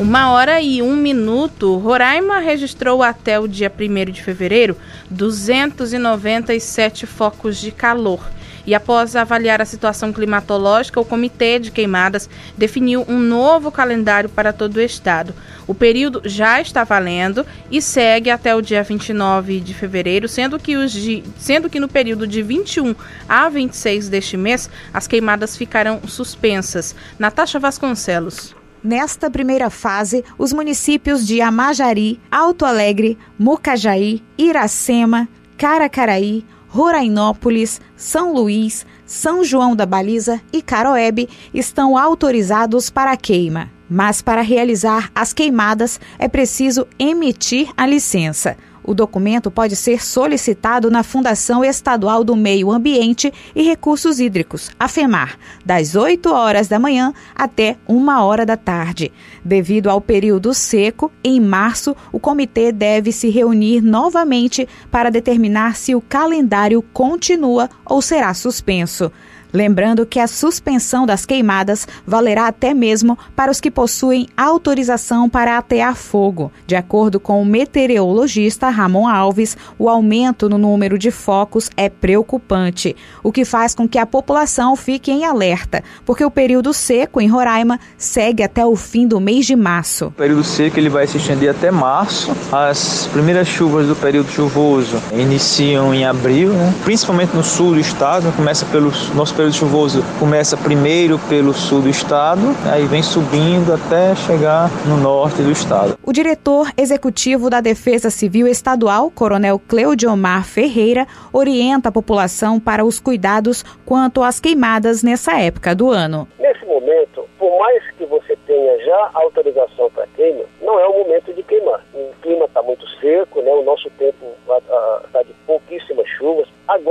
Uma 0.00 0.32
hora 0.32 0.60
e 0.60 0.82
um 0.82 0.96
minuto, 0.96 1.76
Roraima 1.76 2.40
registrou 2.40 3.00
até 3.00 3.38
o 3.38 3.46
dia 3.46 3.72
1 3.72 4.10
de 4.10 4.20
fevereiro 4.20 4.76
297 5.10 7.06
focos 7.06 7.60
de 7.60 7.70
calor. 7.70 8.18
E 8.66 8.74
após 8.74 9.16
avaliar 9.16 9.60
a 9.60 9.64
situação 9.64 10.12
climatológica, 10.12 11.00
o 11.00 11.04
Comitê 11.04 11.58
de 11.58 11.70
Queimadas 11.70 12.28
definiu 12.56 13.04
um 13.08 13.18
novo 13.18 13.70
calendário 13.70 14.28
para 14.28 14.52
todo 14.52 14.76
o 14.76 14.80
estado. 14.80 15.34
O 15.66 15.74
período 15.74 16.22
já 16.24 16.60
está 16.60 16.84
valendo 16.84 17.46
e 17.70 17.80
segue 17.80 18.30
até 18.30 18.54
o 18.54 18.62
dia 18.62 18.82
29 18.82 19.60
de 19.60 19.74
fevereiro, 19.74 20.28
sendo 20.28 20.58
que, 20.58 20.76
os 20.76 20.92
di... 20.92 21.22
sendo 21.38 21.68
que 21.68 21.80
no 21.80 21.88
período 21.88 22.26
de 22.26 22.42
21 22.42 22.94
a 23.28 23.48
26 23.48 24.08
deste 24.08 24.36
mês, 24.36 24.70
as 24.92 25.06
queimadas 25.06 25.56
ficarão 25.56 26.00
suspensas. 26.06 26.94
Natasha 27.18 27.58
Vasconcelos. 27.58 28.54
Nesta 28.82 29.30
primeira 29.30 29.70
fase, 29.70 30.24
os 30.36 30.52
municípios 30.52 31.24
de 31.24 31.40
Amajari, 31.40 32.20
Alto 32.28 32.64
Alegre, 32.64 33.16
Mucajaí, 33.38 34.20
Iracema, 34.36 35.28
Caracaraí, 35.56 36.44
Rorainópolis, 36.72 37.82
São 37.94 38.32
Luís, 38.32 38.86
São 39.04 39.44
João 39.44 39.76
da 39.76 39.84
Baliza 39.84 40.40
e 40.50 40.62
Caroebe 40.62 41.28
estão 41.52 41.98
autorizados 41.98 42.88
para 42.88 43.12
a 43.12 43.16
queima. 43.16 43.68
Mas 43.90 44.22
para 44.22 44.40
realizar 44.40 45.10
as 45.14 45.34
queimadas 45.34 46.00
é 46.18 46.28
preciso 46.28 46.86
emitir 46.98 47.68
a 47.76 47.84
licença. 47.86 48.56
O 48.84 48.94
documento 48.94 49.50
pode 49.50 49.76
ser 49.76 50.02
solicitado 50.04 50.90
na 50.90 51.02
Fundação 51.02 51.64
Estadual 51.64 52.24
do 52.24 52.34
Meio 52.34 52.70
Ambiente 52.70 53.32
e 53.54 53.62
Recursos 53.62 54.18
Hídricos, 54.18 54.70
a 54.78 54.88
FEMAR, 54.88 55.38
das 55.64 55.94
8 55.94 56.32
horas 56.32 56.66
da 56.66 56.78
manhã 56.78 57.14
até 57.34 57.76
1 57.88 58.08
hora 58.22 58.44
da 58.44 58.56
tarde. 58.56 59.12
Devido 59.44 59.88
ao 59.88 60.00
período 60.00 60.52
seco, 60.52 61.12
em 61.22 61.40
março, 61.40 61.96
o 62.10 62.18
comitê 62.18 62.72
deve 62.72 63.12
se 63.12 63.28
reunir 63.30 63.80
novamente 63.80 64.68
para 64.90 65.10
determinar 65.10 65.76
se 65.76 65.94
o 65.94 66.00
calendário 66.00 66.82
continua 66.92 67.70
ou 67.84 68.02
será 68.02 68.34
suspenso. 68.34 69.12
Lembrando 69.52 70.06
que 70.06 70.18
a 70.18 70.26
suspensão 70.26 71.04
das 71.04 71.26
queimadas 71.26 71.86
valerá 72.06 72.46
até 72.46 72.72
mesmo 72.72 73.18
para 73.36 73.50
os 73.50 73.60
que 73.60 73.70
possuem 73.70 74.28
autorização 74.36 75.28
para 75.28 75.58
atear 75.58 75.94
fogo. 75.94 76.50
De 76.66 76.74
acordo 76.74 77.20
com 77.20 77.42
o 77.42 77.44
meteorologista 77.44 78.68
Ramon 78.70 79.06
Alves, 79.06 79.56
o 79.78 79.88
aumento 79.88 80.48
no 80.48 80.56
número 80.56 80.98
de 80.98 81.10
focos 81.10 81.70
é 81.76 81.88
preocupante, 81.88 82.96
o 83.22 83.30
que 83.30 83.44
faz 83.44 83.74
com 83.74 83.88
que 83.88 83.98
a 83.98 84.06
população 84.06 84.74
fique 84.74 85.10
em 85.10 85.24
alerta, 85.24 85.82
porque 86.04 86.24
o 86.24 86.30
período 86.30 86.72
seco 86.72 87.20
em 87.20 87.28
Roraima 87.28 87.78
segue 87.98 88.42
até 88.42 88.64
o 88.64 88.74
fim 88.74 89.06
do 89.06 89.20
mês 89.20 89.46
de 89.46 89.54
março. 89.54 90.06
O 90.06 90.12
período 90.12 90.44
seco 90.44 90.78
ele 90.78 90.88
vai 90.88 91.06
se 91.06 91.18
estender 91.18 91.50
até 91.50 91.70
março. 91.70 92.32
As 92.50 93.06
primeiras 93.12 93.48
chuvas 93.48 93.86
do 93.86 93.96
período 93.96 94.30
chuvoso 94.30 95.00
iniciam 95.12 95.94
em 95.94 96.04
abril, 96.04 96.52
né? 96.52 96.74
principalmente 96.84 97.34
no 97.34 97.42
sul 97.42 97.72
do 97.72 97.80
estado, 97.80 98.32
começa 98.32 98.64
pelo 98.66 98.92
nosso 99.14 99.34
período 99.42 99.56
chuvoso 99.56 100.02
começa 100.20 100.56
primeiro 100.56 101.18
pelo 101.28 101.52
sul 101.52 101.82
do 101.82 101.88
estado, 101.88 102.54
aí 102.70 102.86
vem 102.86 103.02
subindo 103.02 103.74
até 103.74 104.14
chegar 104.14 104.70
no 104.86 104.96
norte 104.96 105.42
do 105.42 105.50
estado. 105.50 105.98
O 106.04 106.12
diretor 106.12 106.70
executivo 106.76 107.50
da 107.50 107.60
Defesa 107.60 108.08
Civil 108.08 108.46
Estadual, 108.46 109.10
Coronel 109.10 109.58
Cleudiomar 109.58 110.44
Ferreira, 110.44 111.08
orienta 111.32 111.88
a 111.88 111.92
população 111.92 112.60
para 112.60 112.84
os 112.84 113.00
cuidados 113.00 113.64
quanto 113.84 114.22
às 114.22 114.38
queimadas 114.38 115.02
nessa 115.02 115.36
época 115.40 115.74
do 115.74 115.90
ano. 115.90 116.28
Nesse 116.38 116.64
momento, 116.64 117.28
por 117.36 117.58
mais 117.58 117.82
que 117.98 118.04
você 118.04 118.36
tenha 118.46 118.78
já 118.84 119.10
autorização 119.14 119.90
para 119.90 120.06
queima, 120.14 120.44
não 120.60 120.78
é 120.78 120.86
o 120.86 120.98
momento 121.02 121.34
de 121.34 121.42
queimar. 121.42 121.80
O 121.92 122.12
clima 122.22 122.44
está 122.44 122.62
muito 122.62 122.86
seco, 123.00 123.42
né? 123.42 123.50
o 123.50 123.64
nosso 123.64 123.90
tempo 123.98 124.24
pouquíssimas 124.46 125.11
chuvas. 125.11 125.11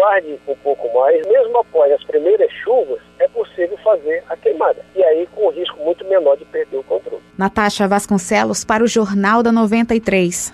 Aguarde 0.01 0.39
um 0.47 0.55
pouco 0.55 0.91
mais, 0.97 1.23
mesmo 1.27 1.59
após 1.59 1.91
as 1.91 2.03
primeiras 2.03 2.51
chuvas, 2.63 2.99
é 3.19 3.27
possível 3.27 3.77
fazer 3.83 4.23
a 4.27 4.35
queimada. 4.35 4.83
E 4.95 5.03
aí 5.03 5.27
com 5.35 5.45
um 5.45 5.51
risco 5.51 5.77
muito 5.83 6.03
menor 6.05 6.35
de 6.37 6.45
perder 6.45 6.77
o 6.77 6.83
controle. 6.83 7.21
Natasha 7.37 7.87
Vasconcelos 7.87 8.65
para 8.65 8.83
o 8.83 8.87
Jornal 8.87 9.43
da 9.43 9.51
93. 9.51 10.51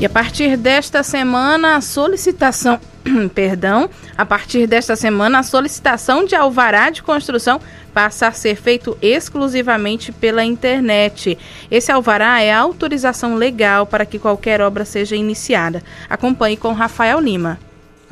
E 0.00 0.06
a 0.06 0.08
partir 0.08 0.56
desta 0.56 1.02
semana, 1.02 1.74
a 1.74 1.80
solicitação, 1.80 2.78
perdão, 3.34 3.90
a 4.16 4.24
partir 4.24 4.68
desta 4.68 4.94
semana, 4.94 5.40
a 5.40 5.42
solicitação 5.42 6.24
de 6.24 6.36
alvará 6.36 6.90
de 6.90 7.02
construção 7.02 7.60
passa 7.92 8.28
a 8.28 8.32
ser 8.32 8.54
feito 8.54 8.96
exclusivamente 9.02 10.12
pela 10.12 10.44
internet. 10.44 11.36
Esse 11.68 11.90
alvará 11.90 12.40
é 12.40 12.52
a 12.52 12.60
autorização 12.60 13.34
legal 13.34 13.84
para 13.84 14.06
que 14.06 14.18
qualquer 14.20 14.60
obra 14.60 14.84
seja 14.84 15.16
iniciada. 15.16 15.82
Acompanhe 16.08 16.56
com 16.56 16.72
Rafael 16.72 17.18
Lima. 17.18 17.58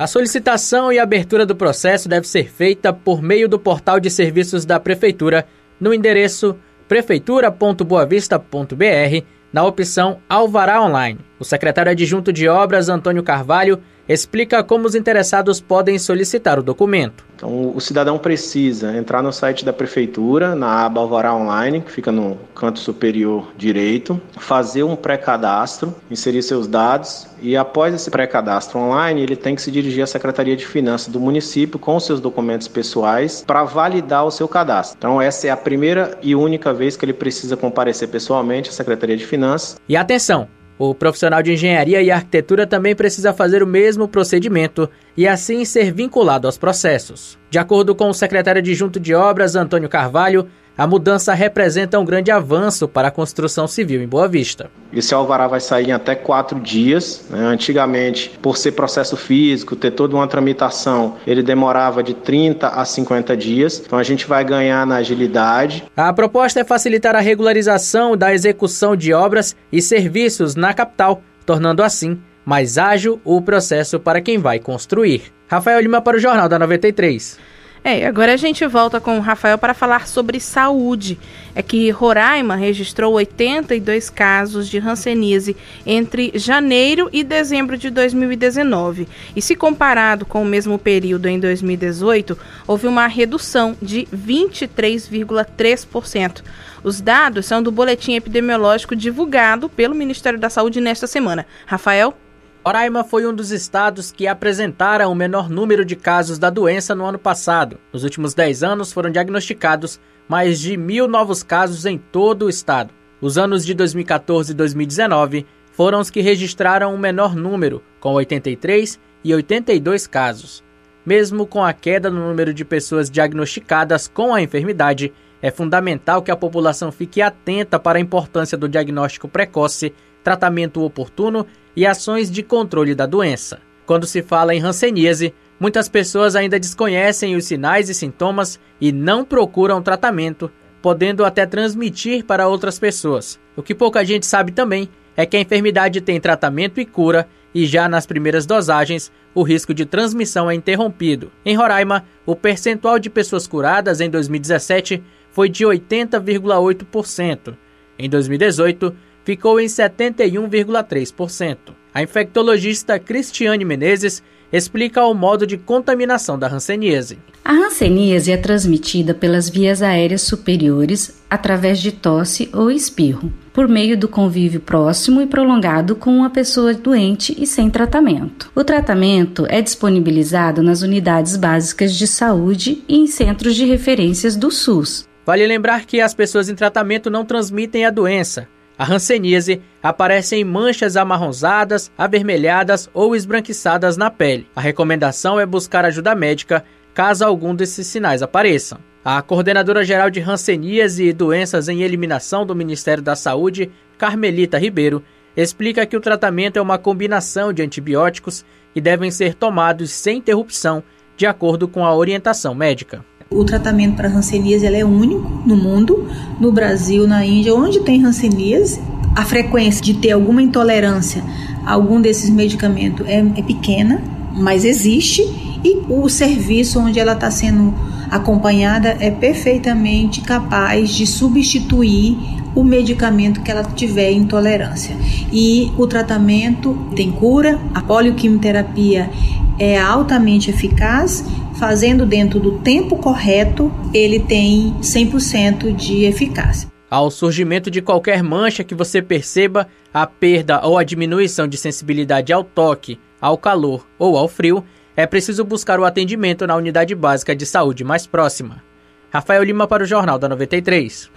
A 0.01 0.07
solicitação 0.07 0.91
e 0.91 0.97
abertura 0.97 1.45
do 1.45 1.55
processo 1.55 2.09
deve 2.09 2.27
ser 2.27 2.49
feita 2.49 2.91
por 2.91 3.21
meio 3.21 3.47
do 3.47 3.59
portal 3.59 3.99
de 3.99 4.09
serviços 4.09 4.65
da 4.65 4.79
Prefeitura 4.79 5.45
no 5.79 5.93
endereço 5.93 6.57
prefeitura.boavista.br 6.87 9.25
na 9.53 9.63
opção 9.63 10.19
Alvará 10.27 10.81
Online. 10.81 11.19
O 11.41 11.43
secretário 11.43 11.91
adjunto 11.91 12.31
de 12.31 12.47
obras, 12.47 12.87
Antônio 12.87 13.23
Carvalho, 13.23 13.79
explica 14.07 14.63
como 14.63 14.85
os 14.85 14.93
interessados 14.93 15.59
podem 15.59 15.97
solicitar 15.97 16.59
o 16.59 16.61
documento. 16.61 17.25
Então, 17.35 17.75
o 17.75 17.81
cidadão 17.81 18.19
precisa 18.19 18.95
entrar 18.95 19.23
no 19.23 19.33
site 19.33 19.65
da 19.65 19.73
prefeitura, 19.73 20.53
na 20.53 20.85
aba 20.85 21.01
Alvará 21.01 21.33
Online, 21.33 21.81
que 21.81 21.91
fica 21.91 22.11
no 22.11 22.37
canto 22.53 22.77
superior 22.77 23.51
direito, 23.57 24.21
fazer 24.37 24.83
um 24.83 24.95
pré-cadastro, 24.95 25.95
inserir 26.11 26.43
seus 26.43 26.67
dados 26.67 27.25
e 27.41 27.57
após 27.57 27.95
esse 27.95 28.11
pré-cadastro 28.11 28.77
online, 28.77 29.23
ele 29.23 29.35
tem 29.35 29.55
que 29.55 29.63
se 29.63 29.71
dirigir 29.71 30.03
à 30.03 30.07
Secretaria 30.07 30.55
de 30.55 30.67
Finanças 30.67 31.07
do 31.07 31.19
município 31.19 31.79
com 31.79 31.99
seus 31.99 32.19
documentos 32.19 32.67
pessoais 32.67 33.43
para 33.47 33.63
validar 33.63 34.27
o 34.27 34.29
seu 34.29 34.47
cadastro. 34.47 34.95
Então, 34.95 35.19
essa 35.19 35.47
é 35.47 35.49
a 35.49 35.57
primeira 35.57 36.19
e 36.21 36.35
única 36.35 36.71
vez 36.71 36.95
que 36.95 37.03
ele 37.03 37.13
precisa 37.13 37.57
comparecer 37.57 38.09
pessoalmente 38.09 38.69
à 38.69 38.73
Secretaria 38.73 39.17
de 39.17 39.25
Finanças. 39.25 39.77
E 39.89 39.97
atenção, 39.97 40.47
o 40.89 40.95
profissional 40.95 41.43
de 41.43 41.53
engenharia 41.53 42.01
e 42.01 42.09
arquitetura 42.09 42.65
também 42.65 42.95
precisa 42.95 43.31
fazer 43.31 43.61
o 43.61 43.67
mesmo 43.67 44.07
procedimento 44.07 44.89
e 45.15 45.27
assim 45.27 45.63
ser 45.63 45.93
vinculado 45.93 46.47
aos 46.47 46.57
processos. 46.57 47.37
De 47.51 47.59
acordo 47.59 47.93
com 47.93 48.09
o 48.09 48.13
secretário 48.15 48.59
adjunto 48.59 48.99
de 48.99 49.13
obras, 49.13 49.55
Antônio 49.55 49.87
Carvalho, 49.87 50.47
a 50.77 50.87
mudança 50.87 51.33
representa 51.33 51.99
um 51.99 52.05
grande 52.05 52.31
avanço 52.31 52.87
para 52.87 53.09
a 53.09 53.11
construção 53.11 53.67
civil 53.67 54.01
em 54.01 54.07
Boa 54.07 54.27
Vista. 54.27 54.69
Esse 54.93 55.13
alvará 55.13 55.47
vai 55.47 55.59
sair 55.59 55.89
em 55.89 55.91
até 55.91 56.15
quatro 56.15 56.59
dias. 56.59 57.25
Né? 57.29 57.39
Antigamente, 57.39 58.31
por 58.41 58.57
ser 58.57 58.71
processo 58.71 59.15
físico, 59.15 59.75
ter 59.75 59.91
toda 59.91 60.15
uma 60.15 60.27
tramitação, 60.27 61.17
ele 61.27 61.43
demorava 61.43 62.01
de 62.01 62.13
30 62.13 62.67
a 62.69 62.85
50 62.85 63.35
dias. 63.37 63.81
Então 63.85 63.99
a 63.99 64.03
gente 64.03 64.25
vai 64.25 64.43
ganhar 64.43 64.85
na 64.87 64.95
agilidade. 64.95 65.83
A 65.95 66.11
proposta 66.13 66.59
é 66.59 66.63
facilitar 66.63 67.15
a 67.15 67.19
regularização 67.19 68.15
da 68.17 68.33
execução 68.33 68.95
de 68.95 69.13
obras 69.13 69.55
e 69.71 69.81
serviços 69.81 70.55
na 70.55 70.73
capital, 70.73 71.21
tornando 71.45 71.83
assim 71.83 72.19
mais 72.45 72.77
ágil 72.77 73.21
o 73.23 73.41
processo 73.41 73.99
para 73.99 74.21
quem 74.21 74.37
vai 74.37 74.59
construir. 74.59 75.23
Rafael 75.47 75.79
Lima 75.79 76.01
para 76.01 76.17
o 76.17 76.19
Jornal 76.19 76.49
da 76.49 76.57
93. 76.57 77.37
É, 77.83 78.05
agora 78.05 78.33
a 78.33 78.37
gente 78.37 78.63
volta 78.67 79.01
com 79.01 79.17
o 79.17 79.21
Rafael 79.21 79.57
para 79.57 79.73
falar 79.73 80.07
sobre 80.07 80.39
saúde. 80.39 81.17
É 81.55 81.63
que 81.63 81.89
Roraima 81.89 82.55
registrou 82.55 83.13
82 83.13 84.07
casos 84.07 84.69
de 84.69 84.77
hanseníase 84.77 85.57
entre 85.83 86.31
janeiro 86.35 87.09
e 87.11 87.23
dezembro 87.23 87.75
de 87.75 87.89
2019. 87.89 89.07
E 89.35 89.41
se 89.41 89.55
comparado 89.55 90.27
com 90.27 90.43
o 90.43 90.45
mesmo 90.45 90.77
período 90.77 91.25
em 91.25 91.39
2018, 91.39 92.37
houve 92.67 92.85
uma 92.85 93.07
redução 93.07 93.75
de 93.81 94.07
23,3%. 94.15 96.43
Os 96.83 97.01
dados 97.01 97.47
são 97.47 97.63
do 97.63 97.71
boletim 97.71 98.13
epidemiológico 98.13 98.95
divulgado 98.95 99.67
pelo 99.67 99.95
Ministério 99.95 100.37
da 100.37 100.51
Saúde 100.51 100.79
nesta 100.79 101.07
semana. 101.07 101.47
Rafael? 101.65 102.15
Roraima 102.63 103.03
foi 103.03 103.25
um 103.25 103.33
dos 103.33 103.49
estados 103.49 104.11
que 104.11 104.27
apresentaram 104.27 105.11
o 105.11 105.15
menor 105.15 105.49
número 105.49 105.83
de 105.83 105.95
casos 105.95 106.37
da 106.37 106.51
doença 106.51 106.93
no 106.93 107.05
ano 107.05 107.17
passado. 107.17 107.79
Nos 107.91 108.03
últimos 108.03 108.35
10 108.35 108.61
anos 108.61 108.93
foram 108.93 109.09
diagnosticados 109.09 109.99
mais 110.29 110.59
de 110.59 110.77
mil 110.77 111.07
novos 111.07 111.41
casos 111.41 111.87
em 111.87 111.97
todo 111.97 112.45
o 112.45 112.49
estado. 112.49 112.93
Os 113.19 113.35
anos 113.35 113.65
de 113.65 113.73
2014 113.73 114.51
e 114.51 114.55
2019 114.55 115.47
foram 115.71 115.99
os 115.99 116.11
que 116.11 116.21
registraram 116.21 116.93
o 116.93 116.99
menor 116.99 117.35
número, 117.35 117.81
com 117.99 118.13
83 118.13 118.99
e 119.23 119.33
82 119.33 120.05
casos. 120.05 120.63
Mesmo 121.03 121.47
com 121.47 121.63
a 121.63 121.73
queda 121.73 122.11
no 122.11 122.27
número 122.27 122.53
de 122.53 122.63
pessoas 122.63 123.09
diagnosticadas 123.09 124.07
com 124.07 124.35
a 124.35 124.41
enfermidade, 124.41 125.11
é 125.41 125.49
fundamental 125.49 126.21
que 126.21 126.29
a 126.29 126.35
população 126.35 126.91
fique 126.91 127.23
atenta 127.23 127.79
para 127.79 127.97
a 127.97 128.01
importância 128.01 128.55
do 128.55 128.69
diagnóstico 128.69 129.27
precoce, 129.27 129.91
tratamento 130.23 130.83
oportuno 130.83 131.47
e 131.75 131.85
ações 131.85 132.29
de 132.29 132.43
controle 132.43 132.93
da 132.95 133.05
doença. 133.05 133.59
Quando 133.85 134.05
se 134.05 134.21
fala 134.21 134.53
em 134.55 134.61
hanseníase, 134.61 135.33
muitas 135.59 135.89
pessoas 135.89 136.35
ainda 136.35 136.59
desconhecem 136.59 137.35
os 137.35 137.45
sinais 137.45 137.89
e 137.89 137.93
sintomas 137.93 138.59
e 138.79 138.91
não 138.91 139.23
procuram 139.25 139.81
tratamento, 139.81 140.51
podendo 140.81 141.25
até 141.25 141.45
transmitir 141.45 142.25
para 142.25 142.47
outras 142.47 142.79
pessoas. 142.79 143.39
O 143.55 143.61
que 143.61 143.75
pouca 143.75 144.03
gente 144.03 144.25
sabe 144.25 144.51
também 144.51 144.89
é 145.15 145.25
que 145.25 145.37
a 145.37 145.41
enfermidade 145.41 146.01
tem 146.01 146.19
tratamento 146.19 146.79
e 146.79 146.85
cura 146.85 147.27
e 147.53 147.65
já 147.65 147.87
nas 147.89 148.05
primeiras 148.05 148.45
dosagens 148.45 149.11
o 149.33 149.43
risco 149.43 149.73
de 149.73 149.85
transmissão 149.85 150.49
é 150.49 150.55
interrompido. 150.55 151.31
Em 151.45 151.55
Roraima, 151.55 152.05
o 152.25 152.35
percentual 152.35 152.99
de 152.99 153.09
pessoas 153.09 153.47
curadas 153.47 154.01
em 154.01 154.09
2017 154.09 155.03
foi 155.31 155.47
de 155.47 155.63
80,8%. 155.65 157.55
Em 157.97 158.09
2018, 158.09 158.93
ficou 159.23 159.59
em 159.59 159.67
71,3%. 159.67 161.57
A 161.93 162.01
infectologista 162.01 162.97
Cristiane 162.97 163.65
Menezes 163.65 164.23
explica 164.51 165.03
o 165.05 165.13
modo 165.13 165.47
de 165.47 165.57
contaminação 165.57 166.37
da 166.37 166.47
hanseníase. 166.47 167.19
A 167.43 167.53
hanseníase 167.53 168.31
é 168.31 168.37
transmitida 168.37 169.13
pelas 169.13 169.49
vias 169.49 169.81
aéreas 169.81 170.21
superiores 170.21 171.21
através 171.29 171.79
de 171.81 171.91
tosse 171.91 172.49
ou 172.53 172.69
espirro, 172.69 173.33
por 173.53 173.67
meio 173.67 173.97
do 173.97 174.07
convívio 174.07 174.59
próximo 174.59 175.21
e 175.21 175.27
prolongado 175.27 175.95
com 175.95 176.11
uma 176.11 176.29
pessoa 176.29 176.73
doente 176.73 177.35
e 177.39 177.47
sem 177.47 177.69
tratamento. 177.69 178.51
O 178.53 178.63
tratamento 178.63 179.45
é 179.49 179.61
disponibilizado 179.61 180.61
nas 180.61 180.81
unidades 180.81 181.35
básicas 181.35 181.95
de 181.95 182.05
saúde 182.05 182.83
e 182.87 182.97
em 182.97 183.07
centros 183.07 183.55
de 183.55 183.65
referências 183.65 184.35
do 184.35 184.51
SUS. 184.51 185.07
Vale 185.25 185.45
lembrar 185.47 185.85
que 185.85 186.01
as 186.01 186.13
pessoas 186.13 186.49
em 186.49 186.55
tratamento 186.55 187.09
não 187.09 187.25
transmitem 187.25 187.85
a 187.85 187.89
doença. 187.89 188.47
A 188.81 188.91
hanseníase 188.91 189.61
aparece 189.83 190.37
em 190.37 190.43
manchas 190.43 190.97
amarronzadas, 190.97 191.91
avermelhadas 191.95 192.89
ou 192.95 193.15
esbranquiçadas 193.15 193.95
na 193.95 194.09
pele. 194.09 194.47
A 194.55 194.59
recomendação 194.59 195.39
é 195.39 195.45
buscar 195.45 195.85
ajuda 195.85 196.15
médica 196.15 196.65
caso 196.91 197.23
algum 197.23 197.53
desses 197.53 197.85
sinais 197.85 198.23
apareçam. 198.23 198.79
A 199.05 199.21
coordenadora 199.21 199.83
geral 199.85 200.09
de 200.09 200.19
hanseníase 200.19 201.05
e 201.05 201.13
doenças 201.13 201.69
em 201.69 201.83
eliminação 201.83 202.43
do 202.43 202.55
Ministério 202.55 203.03
da 203.03 203.15
Saúde, 203.15 203.69
Carmelita 203.99 204.57
Ribeiro, 204.57 205.03
explica 205.37 205.85
que 205.85 205.95
o 205.95 206.01
tratamento 206.01 206.57
é 206.57 206.61
uma 206.61 206.79
combinação 206.79 207.53
de 207.53 207.61
antibióticos 207.61 208.43
e 208.75 208.81
devem 208.81 209.11
ser 209.11 209.35
tomados 209.35 209.91
sem 209.91 210.17
interrupção, 210.17 210.83
de 211.15 211.27
acordo 211.27 211.67
com 211.67 211.85
a 211.85 211.95
orientação 211.95 212.55
médica. 212.55 213.05
O 213.33 213.45
tratamento 213.45 213.95
para 213.95 214.09
hanseníase 214.09 214.65
é 214.65 214.83
único 214.83 215.41
no 215.45 215.55
mundo, 215.55 216.05
no 216.37 216.51
Brasil, 216.51 217.07
na 217.07 217.25
Índia, 217.25 217.55
onde 217.55 217.79
tem 217.79 218.03
hanseníase, 218.03 218.81
a 219.15 219.23
frequência 219.23 219.81
de 219.81 219.93
ter 219.93 220.11
alguma 220.11 220.41
intolerância 220.41 221.23
a 221.65 221.71
algum 221.71 222.01
desses 222.01 222.29
medicamentos 222.29 223.07
é, 223.07 223.19
é 223.19 223.41
pequena, 223.41 224.03
mas 224.35 224.65
existe, 224.65 225.21
e 225.63 225.79
o 225.87 226.09
serviço 226.09 226.77
onde 226.77 226.99
ela 226.99 227.13
está 227.13 227.31
sendo 227.31 227.73
acompanhada 228.09 228.97
é 228.99 229.09
perfeitamente 229.09 230.19
capaz 230.19 230.89
de 230.89 231.07
substituir 231.07 232.17
o 232.53 232.65
medicamento 232.65 233.39
que 233.39 233.49
ela 233.49 233.63
tiver 233.63 234.11
intolerância. 234.11 234.93
E 235.31 235.71
o 235.77 235.87
tratamento 235.87 236.77
tem 236.97 237.09
cura, 237.09 237.57
a 237.73 237.81
polioquimioterapia 237.81 239.09
é 239.57 239.79
altamente 239.79 240.49
eficaz 240.49 241.23
fazendo 241.61 242.07
dentro 242.07 242.39
do 242.39 242.57
tempo 242.57 242.97
correto, 242.97 243.71
ele 243.93 244.19
tem 244.19 244.73
100% 244.81 245.75
de 245.75 246.05
eficácia. 246.05 246.67
Ao 246.89 247.11
surgimento 247.11 247.69
de 247.69 247.83
qualquer 247.83 248.23
mancha 248.23 248.63
que 248.63 248.73
você 248.73 248.99
perceba, 248.99 249.67
a 249.93 250.07
perda 250.07 250.65
ou 250.65 250.75
a 250.75 250.83
diminuição 250.83 251.47
de 251.47 251.57
sensibilidade 251.57 252.33
ao 252.33 252.43
toque, 252.43 252.99
ao 253.21 253.37
calor 253.37 253.87
ou 253.99 254.17
ao 254.17 254.27
frio, 254.27 254.65
é 254.97 255.05
preciso 255.05 255.45
buscar 255.45 255.79
o 255.79 255.85
atendimento 255.85 256.47
na 256.47 256.55
unidade 256.55 256.95
básica 256.95 257.35
de 257.35 257.45
saúde 257.45 257.83
mais 257.83 258.07
próxima. 258.07 258.63
Rafael 259.11 259.43
Lima 259.43 259.67
para 259.67 259.83
o 259.83 259.87
Jornal 259.87 260.17
da 260.17 260.27
93. 260.27 261.11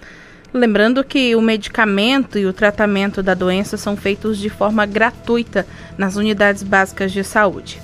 Lembrando 0.52 1.02
que 1.02 1.35
o 1.35 1.40
medicamento 1.40 2.38
e 2.38 2.44
o 2.44 2.52
tratamento 2.52 3.22
da 3.22 3.33
doença 3.33 3.78
são 3.78 3.96
feitos 3.96 4.37
de 4.38 4.50
forma 4.50 4.85
gratuita 4.85 5.66
nas 5.96 6.16
unidades 6.16 6.62
básicas 6.62 7.12
de 7.12 7.24
saúde. 7.24 7.80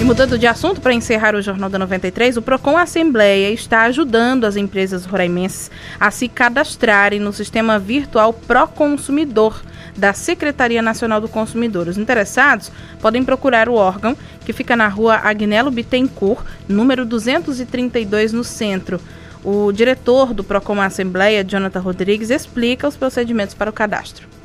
E 0.00 0.04
mudando 0.04 0.38
de 0.38 0.46
assunto 0.46 0.80
para 0.80 0.94
encerrar 0.94 1.34
o 1.34 1.42
Jornal 1.42 1.68
da 1.68 1.76
93, 1.76 2.36
o 2.36 2.42
Procon 2.42 2.76
Assembleia 2.76 3.50
está 3.50 3.82
ajudando 3.82 4.44
as 4.44 4.54
empresas 4.54 5.04
roraimenses 5.04 5.72
a 5.98 6.08
se 6.12 6.28
cadastrarem 6.28 7.18
no 7.18 7.32
sistema 7.32 7.80
virtual 7.80 8.32
Proconsumidor 8.32 9.60
da 9.96 10.12
Secretaria 10.12 10.80
Nacional 10.80 11.20
do 11.20 11.28
Consumidor. 11.28 11.88
Os 11.88 11.98
interessados 11.98 12.70
podem 13.00 13.24
procurar 13.24 13.68
o 13.68 13.74
órgão 13.74 14.16
que 14.44 14.52
fica 14.52 14.76
na 14.76 14.86
rua 14.86 15.16
Agnelo 15.16 15.68
Bittencourt, 15.68 16.46
número 16.68 17.04
232, 17.04 18.32
no 18.32 18.44
centro. 18.44 19.00
O 19.42 19.72
diretor 19.72 20.32
do 20.32 20.44
Procon 20.44 20.80
Assembleia, 20.80 21.42
Jonathan 21.42 21.80
Rodrigues, 21.80 22.30
explica 22.30 22.86
os 22.86 22.96
procedimentos 22.96 23.54
para 23.54 23.68
o 23.68 23.72
cadastro. 23.72 24.37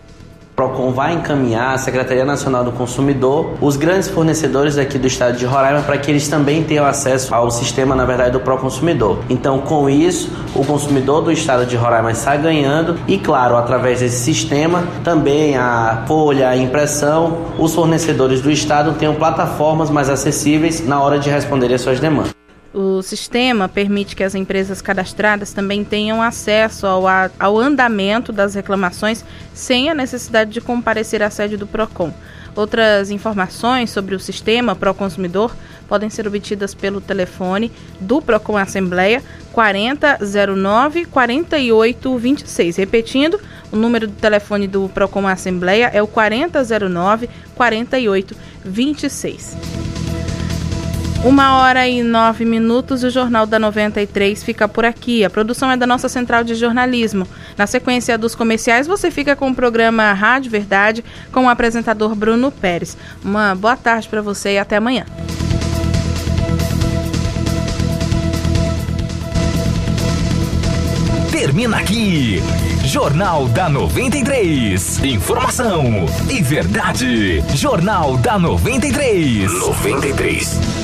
PROCON 0.55 0.91
vai 0.91 1.13
encaminhar 1.13 1.73
à 1.73 1.77
Secretaria 1.77 2.23
Nacional 2.23 2.63
do 2.63 2.71
Consumidor 2.71 3.53
os 3.59 3.75
grandes 3.75 4.07
fornecedores 4.07 4.77
aqui 4.77 4.99
do 4.99 5.07
estado 5.07 5.35
de 5.35 5.45
Roraima 5.45 5.81
para 5.81 5.97
que 5.97 6.11
eles 6.11 6.27
também 6.27 6.63
tenham 6.63 6.85
acesso 6.85 7.33
ao 7.33 7.49
sistema, 7.49 7.95
na 7.95 8.05
verdade, 8.05 8.31
do 8.31 8.39
Proconsumidor. 8.39 9.17
Então, 9.29 9.59
com 9.59 9.89
isso, 9.89 10.31
o 10.55 10.63
consumidor 10.63 11.23
do 11.23 11.31
estado 11.31 11.65
de 11.65 11.75
Roraima 11.75 12.11
está 12.11 12.35
ganhando 12.35 12.99
e, 13.07 13.17
claro, 13.17 13.57
através 13.57 13.99
desse 13.99 14.19
sistema, 14.19 14.83
também 15.03 15.57
a 15.57 16.03
folha, 16.07 16.49
a 16.49 16.55
impressão, 16.55 17.37
os 17.57 17.73
fornecedores 17.73 18.41
do 18.41 18.51
estado 18.51 18.93
tenham 18.93 19.15
plataformas 19.15 19.89
mais 19.89 20.09
acessíveis 20.09 20.85
na 20.85 21.01
hora 21.01 21.17
de 21.17 21.29
responder 21.29 21.73
às 21.73 21.81
suas 21.81 21.99
demandas. 21.99 22.42
O 22.73 23.03
sistema 23.03 23.69
permite 23.69 24.15
que 24.15 24.23
as 24.23 24.33
empresas 24.33 24.81
cadastradas 24.81 25.53
também 25.53 25.83
tenham 25.83 26.23
acesso 26.23 26.87
ao, 26.87 27.03
ao 27.39 27.59
andamento 27.59 28.33
das 28.33 28.55
reclamações 28.55 29.23
sem 29.53 29.91
a 29.91 29.93
necessidade 29.93 30.49
de 30.49 30.59
comparecer 30.59 31.21
à 31.21 31.29
sede 31.29 31.55
do 31.55 31.67
PROCON. 31.67 32.11
Outras 32.55 33.11
informações 33.11 33.91
sobre 33.91 34.15
o 34.15 34.19
sistema 34.19 34.75
Proconsumidor 34.75 35.55
podem 35.87 36.09
ser 36.09 36.27
obtidas 36.27 36.73
pelo 36.73 36.99
telefone 36.99 37.71
do 37.99 38.19
Procon 38.21 38.57
Assembleia 38.57 39.21
4009 39.51 41.05
4826. 41.05 42.77
Repetindo, 42.77 43.39
o 43.71 43.75
número 43.75 44.07
do 44.07 44.13
telefone 44.13 44.67
do 44.67 44.89
Procon 44.89 45.27
Assembleia 45.27 45.91
é 45.93 46.01
o 46.01 46.07
4009 46.07 47.29
4826. 47.55 49.82
Uma 51.23 51.55
hora 51.55 51.87
e 51.87 52.03
nove 52.03 52.43
minutos, 52.43 53.01
o 53.01 53.09
Jornal 53.09 53.45
da 53.45 53.57
93 53.57 54.43
fica 54.43 54.67
por 54.67 54.83
aqui. 54.83 55.23
A 55.23 55.29
produção 55.29 55.71
é 55.71 55.77
da 55.77 55.87
nossa 55.87 56.09
central 56.09 56.43
de 56.43 56.53
jornalismo. 56.53 57.25
Na 57.57 57.65
sequência 57.65 58.17
dos 58.17 58.35
comerciais, 58.35 58.87
você 58.87 59.09
fica 59.09 59.33
com 59.33 59.49
o 59.49 59.55
programa 59.55 60.11
Rádio 60.11 60.51
Verdade 60.51 61.01
com 61.31 61.45
o 61.45 61.49
apresentador 61.49 62.13
Bruno 62.13 62.51
Pérez. 62.51 62.97
Uma 63.23 63.55
boa 63.55 63.77
tarde 63.77 64.09
para 64.09 64.21
você 64.21 64.55
e 64.55 64.57
até 64.57 64.75
amanhã. 64.75 65.05
Termina 71.31 71.77
aqui. 71.77 72.41
Jornal 72.83 73.47
da 73.47 73.69
93. 73.69 75.01
Informação 75.05 76.05
e 76.29 76.41
verdade. 76.41 77.41
Jornal 77.55 78.17
da 78.17 78.37
93. 78.37 79.51
93. 79.53 80.82